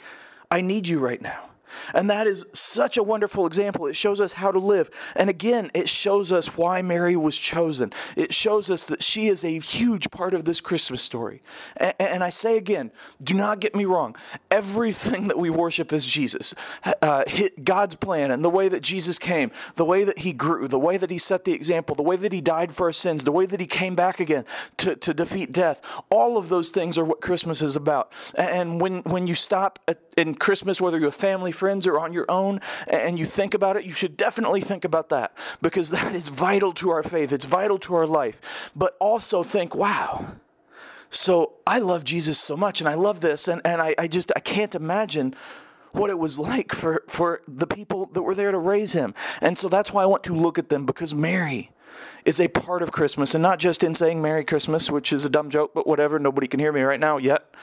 I 0.49 0.61
need 0.61 0.87
you 0.87 0.99
right 0.99 1.21
now. 1.21 1.46
And 1.93 2.09
that 2.09 2.27
is 2.27 2.45
such 2.53 2.97
a 2.97 3.03
wonderful 3.03 3.45
example. 3.45 3.87
It 3.87 3.95
shows 3.95 4.19
us 4.19 4.33
how 4.33 4.51
to 4.51 4.59
live. 4.59 4.89
And 5.15 5.29
again, 5.29 5.71
it 5.73 5.89
shows 5.89 6.31
us 6.31 6.57
why 6.57 6.81
Mary 6.81 7.15
was 7.15 7.35
chosen. 7.37 7.93
It 8.15 8.33
shows 8.33 8.69
us 8.69 8.87
that 8.87 9.03
she 9.03 9.27
is 9.27 9.43
a 9.43 9.59
huge 9.59 10.09
part 10.11 10.33
of 10.33 10.45
this 10.45 10.61
Christmas 10.61 11.01
story. 11.01 11.41
And, 11.99 12.23
I 12.23 12.29
say 12.29 12.57
again, 12.57 12.91
do 13.23 13.33
not 13.33 13.59
get 13.59 13.75
me 13.75 13.85
wrong. 13.85 14.15
Everything 14.51 15.27
that 15.27 15.37
we 15.37 15.49
worship 15.49 15.93
is 15.93 16.05
Jesus. 16.05 16.53
Uh, 17.01 17.23
God's 17.63 17.95
plan 17.95 18.31
and 18.31 18.43
the 18.43 18.49
way 18.49 18.69
that 18.69 18.81
Jesus 18.81 19.19
came, 19.19 19.51
the 19.75 19.85
way 19.85 20.03
that 20.03 20.19
he 20.19 20.33
grew, 20.33 20.67
the 20.67 20.79
way 20.79 20.97
that 20.97 21.11
he 21.11 21.17
set 21.17 21.45
the 21.45 21.53
example, 21.53 21.95
the 21.95 22.03
way 22.03 22.15
that 22.15 22.31
he 22.33 22.41
died 22.41 22.75
for 22.75 22.87
our 22.87 22.91
sins, 22.91 23.23
the 23.23 23.31
way 23.31 23.45
that 23.45 23.59
he 23.59 23.67
came 23.67 23.95
back 23.95 24.19
again 24.19 24.45
to, 24.77 24.95
to 24.95 25.13
defeat 25.13 25.51
death. 25.51 25.81
All 26.09 26.37
of 26.37 26.49
those 26.49 26.69
things 26.69 26.97
are 26.97 27.05
what 27.05 27.21
Christmas 27.21 27.61
is 27.61 27.75
about. 27.75 28.11
And 28.35 28.81
when, 28.81 29.01
when 29.03 29.27
you 29.27 29.35
stop 29.35 29.79
in 30.17 30.35
Christmas, 30.35 30.81
whether 30.81 30.99
you're 30.99 31.09
a 31.09 31.11
family, 31.11 31.51
friends 31.57 31.87
or 31.87 31.99
on 31.99 32.13
your 32.13 32.25
own 32.29 32.61
and 32.87 33.19
you 33.19 33.25
think 33.25 33.53
about 33.53 33.75
it, 33.75 33.83
you 33.83 33.93
should 33.93 34.15
definitely 34.15 34.61
think 34.61 34.85
about 34.85 35.09
that 35.09 35.35
because 35.61 35.89
that 35.91 36.15
is 36.15 36.29
vital 36.29 36.71
to 36.73 36.89
our 36.91 37.03
faith. 37.03 37.31
It's 37.31 37.45
vital 37.45 37.77
to 37.79 37.95
our 37.95 38.07
life. 38.07 38.71
But 38.75 38.95
also 38.99 39.43
think, 39.43 39.75
wow. 39.75 40.35
So 41.09 41.53
I 41.65 41.79
love 41.79 42.03
Jesus 42.03 42.39
so 42.39 42.55
much 42.55 42.81
and 42.81 42.89
I 42.89 42.93
love 42.93 43.21
this 43.21 43.47
and, 43.47 43.61
and 43.65 43.81
I, 43.81 43.95
I 43.97 44.07
just 44.07 44.31
I 44.35 44.39
can't 44.39 44.75
imagine 44.75 45.35
what 45.91 46.09
it 46.09 46.19
was 46.19 46.37
like 46.37 46.73
for, 46.73 47.03
for 47.07 47.41
the 47.47 47.67
people 47.67 48.07
that 48.13 48.21
were 48.21 48.35
there 48.35 48.51
to 48.51 48.57
raise 48.57 48.93
him. 48.93 49.13
And 49.41 49.57
so 49.57 49.67
that's 49.67 49.91
why 49.91 50.03
I 50.03 50.05
want 50.05 50.23
to 50.25 50.35
look 50.35 50.59
at 50.59 50.69
them 50.69 50.85
because 50.85 51.15
Mary 51.15 51.71
is 52.25 52.39
a 52.39 52.47
part 52.47 52.81
of 52.81 52.91
Christmas, 52.91 53.33
and 53.33 53.41
not 53.41 53.59
just 53.59 53.83
in 53.83 53.93
saying 53.93 54.21
Merry 54.21 54.43
Christmas, 54.43 54.91
which 54.91 55.13
is 55.13 55.25
a 55.25 55.29
dumb 55.29 55.49
joke, 55.49 55.73
but 55.73 55.87
whatever, 55.87 56.19
nobody 56.19 56.47
can 56.47 56.59
hear 56.59 56.71
me 56.71 56.81
right 56.81 56.99
now 56.99 57.17
yet. 57.17 57.53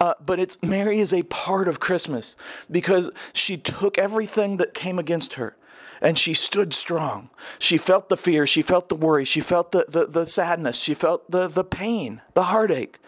Uh, 0.00 0.14
but 0.24 0.38
it's 0.38 0.62
Mary 0.62 0.98
is 0.98 1.12
a 1.12 1.22
part 1.24 1.68
of 1.68 1.80
Christmas 1.80 2.36
because 2.70 3.10
she 3.32 3.56
took 3.56 3.98
everything 3.98 4.56
that 4.58 4.74
came 4.74 4.98
against 4.98 5.34
her 5.34 5.56
and 6.00 6.18
she 6.18 6.34
stood 6.34 6.74
strong. 6.74 7.30
She 7.58 7.78
felt 7.78 8.08
the 8.08 8.16
fear, 8.16 8.46
she 8.46 8.62
felt 8.62 8.88
the 8.88 8.96
worry, 8.96 9.24
she 9.24 9.40
felt 9.40 9.72
the, 9.72 9.86
the, 9.88 10.06
the 10.06 10.26
sadness, 10.26 10.78
she 10.78 10.94
felt 10.94 11.30
the, 11.30 11.48
the 11.48 11.64
pain, 11.64 12.20
the 12.34 12.44
heartache. 12.44 12.98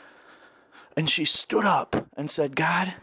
And 0.96 1.08
she 1.08 1.24
stood 1.24 1.64
up 1.64 2.08
and 2.16 2.30
said, 2.30 2.56
God, 2.56 2.94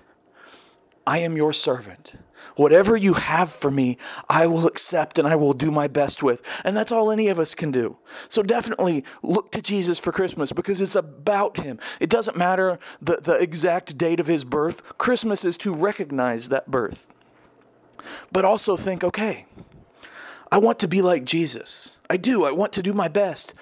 I 1.07 1.19
am 1.19 1.37
your 1.37 1.53
servant. 1.53 2.13
Whatever 2.55 2.95
you 2.95 3.13
have 3.13 3.51
for 3.51 3.69
me, 3.69 3.97
I 4.29 4.47
will 4.47 4.65
accept 4.65 5.19
and 5.19 5.27
I 5.27 5.35
will 5.35 5.53
do 5.53 5.71
my 5.71 5.87
best 5.87 6.23
with. 6.23 6.41
And 6.63 6.75
that's 6.75 6.91
all 6.91 7.11
any 7.11 7.27
of 7.27 7.39
us 7.39 7.53
can 7.53 7.71
do. 7.71 7.97
So 8.27 8.41
definitely 8.43 9.03
look 9.21 9.51
to 9.51 9.61
Jesus 9.61 9.99
for 9.99 10.11
Christmas 10.11 10.51
because 10.51 10.79
it's 10.79 10.95
about 10.95 11.57
him. 11.57 11.79
It 11.99 12.09
doesn't 12.09 12.37
matter 12.37 12.79
the, 13.01 13.17
the 13.17 13.35
exact 13.35 13.97
date 13.97 14.19
of 14.19 14.27
his 14.27 14.45
birth, 14.45 14.97
Christmas 14.97 15.43
is 15.43 15.57
to 15.57 15.73
recognize 15.73 16.49
that 16.49 16.71
birth. 16.71 17.07
But 18.31 18.45
also 18.45 18.77
think, 18.77 19.03
okay, 19.03 19.45
I 20.55 20.57
want 20.57 20.79
to 20.79 20.87
be 20.87 21.01
like 21.01 21.25
Jesus. 21.25 21.97
I 22.09 22.15
do. 22.15 22.45
I 22.45 22.51
want 22.51 22.71
to 22.73 22.81
do 22.81 22.93
my 22.93 23.09
best. 23.09 23.53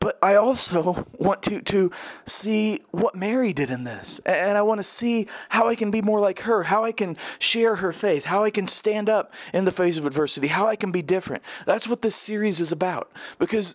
But 0.00 0.18
I 0.20 0.34
also 0.34 1.06
want 1.18 1.42
to, 1.44 1.62
to 1.62 1.90
see 2.26 2.82
what 2.90 3.14
Mary 3.14 3.54
did 3.54 3.70
in 3.70 3.84
this. 3.84 4.20
And 4.26 4.58
I 4.58 4.60
want 4.60 4.78
to 4.78 4.84
see 4.84 5.28
how 5.48 5.68
I 5.68 5.74
can 5.74 5.90
be 5.90 6.02
more 6.02 6.20
like 6.20 6.40
her, 6.40 6.64
how 6.64 6.84
I 6.84 6.92
can 6.92 7.16
share 7.38 7.76
her 7.76 7.90
faith, 7.90 8.26
how 8.26 8.44
I 8.44 8.50
can 8.50 8.66
stand 8.66 9.08
up 9.08 9.32
in 9.54 9.64
the 9.64 9.72
face 9.72 9.96
of 9.96 10.04
adversity, 10.04 10.48
how 10.48 10.66
I 10.66 10.76
can 10.76 10.92
be 10.92 11.00
different. 11.00 11.42
That's 11.64 11.88
what 11.88 12.02
this 12.02 12.16
series 12.16 12.60
is 12.60 12.70
about. 12.70 13.10
Because 13.38 13.74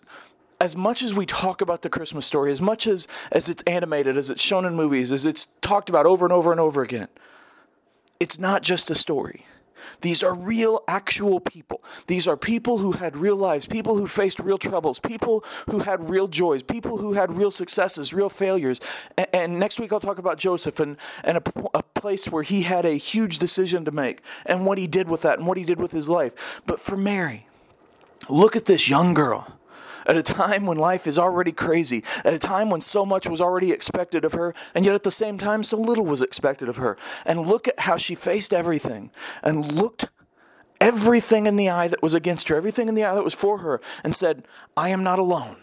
as 0.60 0.76
much 0.76 1.02
as 1.02 1.12
we 1.12 1.26
talk 1.26 1.60
about 1.60 1.82
the 1.82 1.90
Christmas 1.90 2.26
story, 2.26 2.52
as 2.52 2.60
much 2.60 2.86
as, 2.86 3.08
as 3.32 3.48
it's 3.48 3.64
animated, 3.64 4.16
as 4.16 4.30
it's 4.30 4.40
shown 4.40 4.64
in 4.64 4.76
movies, 4.76 5.10
as 5.10 5.24
it's 5.24 5.46
talked 5.62 5.88
about 5.88 6.06
over 6.06 6.24
and 6.24 6.32
over 6.32 6.52
and 6.52 6.60
over 6.60 6.80
again, 6.82 7.08
it's 8.20 8.38
not 8.38 8.62
just 8.62 8.88
a 8.88 8.94
story. 8.94 9.46
These 10.00 10.22
are 10.22 10.34
real, 10.34 10.82
actual 10.88 11.40
people. 11.40 11.82
These 12.06 12.26
are 12.26 12.36
people 12.36 12.78
who 12.78 12.92
had 12.92 13.16
real 13.16 13.36
lives, 13.36 13.66
people 13.66 13.96
who 13.96 14.06
faced 14.06 14.40
real 14.40 14.58
troubles, 14.58 14.98
people 14.98 15.44
who 15.70 15.80
had 15.80 16.08
real 16.08 16.28
joys, 16.28 16.62
people 16.62 16.98
who 16.98 17.14
had 17.14 17.36
real 17.36 17.50
successes, 17.50 18.12
real 18.12 18.28
failures. 18.28 18.80
And, 19.16 19.26
and 19.32 19.58
next 19.58 19.80
week 19.80 19.92
I'll 19.92 20.00
talk 20.00 20.18
about 20.18 20.38
Joseph 20.38 20.80
and, 20.80 20.96
and 21.24 21.38
a, 21.38 21.42
a 21.74 21.82
place 21.82 22.26
where 22.26 22.42
he 22.42 22.62
had 22.62 22.86
a 22.86 22.94
huge 22.94 23.38
decision 23.38 23.84
to 23.84 23.90
make 23.90 24.20
and 24.46 24.64
what 24.66 24.78
he 24.78 24.86
did 24.86 25.08
with 25.08 25.22
that 25.22 25.38
and 25.38 25.46
what 25.46 25.56
he 25.56 25.64
did 25.64 25.80
with 25.80 25.92
his 25.92 26.08
life. 26.08 26.60
But 26.66 26.80
for 26.80 26.96
Mary, 26.96 27.46
look 28.28 28.56
at 28.56 28.66
this 28.66 28.88
young 28.88 29.14
girl 29.14 29.57
at 30.08 30.16
a 30.16 30.22
time 30.22 30.66
when 30.66 30.78
life 30.78 31.06
is 31.06 31.18
already 31.18 31.52
crazy, 31.52 32.02
at 32.24 32.34
a 32.34 32.38
time 32.38 32.70
when 32.70 32.80
so 32.80 33.04
much 33.04 33.28
was 33.28 33.40
already 33.40 33.70
expected 33.70 34.24
of 34.24 34.32
her, 34.32 34.54
and 34.74 34.84
yet 34.84 34.94
at 34.94 35.02
the 35.02 35.10
same 35.10 35.38
time, 35.38 35.62
so 35.62 35.76
little 35.76 36.06
was 36.06 36.22
expected 36.22 36.68
of 36.68 36.76
her. 36.76 36.96
And 37.26 37.46
look 37.46 37.68
at 37.68 37.80
how 37.80 37.96
she 37.96 38.14
faced 38.14 38.52
everything 38.54 39.10
and 39.42 39.70
looked 39.70 40.06
everything 40.80 41.46
in 41.46 41.56
the 41.56 41.68
eye 41.68 41.88
that 41.88 42.02
was 42.02 42.14
against 42.14 42.48
her, 42.48 42.56
everything 42.56 42.88
in 42.88 42.94
the 42.94 43.04
eye 43.04 43.14
that 43.14 43.24
was 43.24 43.34
for 43.34 43.58
her, 43.58 43.80
and 44.02 44.14
said, 44.14 44.44
I 44.76 44.88
am 44.88 45.04
not 45.04 45.18
alone. 45.18 45.56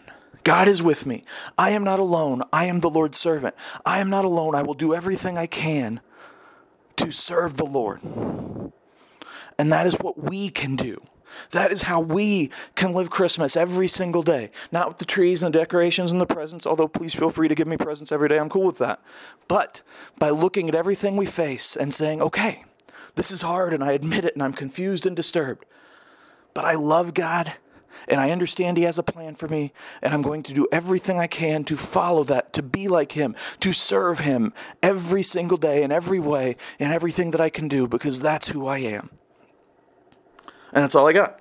God 0.44 0.68
is 0.68 0.80
with 0.80 1.06
me. 1.06 1.24
I 1.58 1.70
am 1.70 1.82
not 1.82 1.98
alone. 1.98 2.42
I 2.52 2.66
am 2.66 2.78
the 2.78 2.90
Lord's 2.90 3.18
servant. 3.18 3.56
I 3.84 3.98
am 3.98 4.08
not 4.08 4.24
alone. 4.24 4.54
I 4.54 4.62
will 4.62 4.74
do 4.74 4.94
everything 4.94 5.36
I 5.36 5.46
can 5.46 6.00
to 6.96 7.10
serve 7.10 7.56
the 7.56 7.66
Lord. 7.66 8.00
And 9.58 9.72
that 9.72 9.88
is 9.88 9.94
what 9.94 10.22
we 10.22 10.50
can 10.50 10.76
do. 10.76 11.02
That 11.50 11.72
is 11.72 11.82
how 11.82 12.00
we 12.00 12.50
can 12.74 12.92
live 12.92 13.10
Christmas 13.10 13.56
every 13.56 13.88
single 13.88 14.22
day. 14.22 14.50
Not 14.72 14.88
with 14.88 14.98
the 14.98 15.04
trees 15.04 15.42
and 15.42 15.54
the 15.54 15.58
decorations 15.58 16.12
and 16.12 16.20
the 16.20 16.26
presents, 16.26 16.66
although 16.66 16.88
please 16.88 17.14
feel 17.14 17.30
free 17.30 17.48
to 17.48 17.54
give 17.54 17.68
me 17.68 17.76
presents 17.76 18.12
every 18.12 18.28
day. 18.28 18.38
I'm 18.38 18.48
cool 18.48 18.64
with 18.64 18.78
that. 18.78 19.00
But 19.48 19.82
by 20.18 20.30
looking 20.30 20.68
at 20.68 20.74
everything 20.74 21.16
we 21.16 21.26
face 21.26 21.76
and 21.76 21.92
saying, 21.92 22.22
okay, 22.22 22.64
this 23.14 23.30
is 23.30 23.42
hard 23.42 23.72
and 23.72 23.82
I 23.82 23.92
admit 23.92 24.24
it 24.24 24.34
and 24.34 24.42
I'm 24.42 24.52
confused 24.52 25.06
and 25.06 25.16
disturbed. 25.16 25.64
But 26.54 26.64
I 26.64 26.74
love 26.74 27.14
God 27.14 27.54
and 28.08 28.20
I 28.20 28.30
understand 28.30 28.76
He 28.76 28.84
has 28.84 28.98
a 28.98 29.02
plan 29.02 29.34
for 29.34 29.48
me, 29.48 29.72
and 30.02 30.14
I'm 30.14 30.22
going 30.22 30.42
to 30.44 30.54
do 30.54 30.68
everything 30.70 31.18
I 31.18 31.26
can 31.26 31.64
to 31.64 31.76
follow 31.76 32.24
that, 32.24 32.52
to 32.52 32.62
be 32.62 32.88
like 32.88 33.12
Him, 33.12 33.34
to 33.60 33.72
serve 33.72 34.20
Him 34.20 34.52
every 34.82 35.22
single 35.22 35.56
day 35.56 35.82
in 35.82 35.90
every 35.90 36.20
way, 36.20 36.56
in 36.78 36.92
everything 36.92 37.32
that 37.32 37.40
I 37.40 37.50
can 37.50 37.68
do, 37.68 37.88
because 37.88 38.20
that's 38.20 38.48
who 38.48 38.66
I 38.66 38.78
am. 38.78 39.10
And 40.72 40.82
that's 40.82 40.94
all 40.94 41.06
I 41.06 41.12
got. 41.12 41.40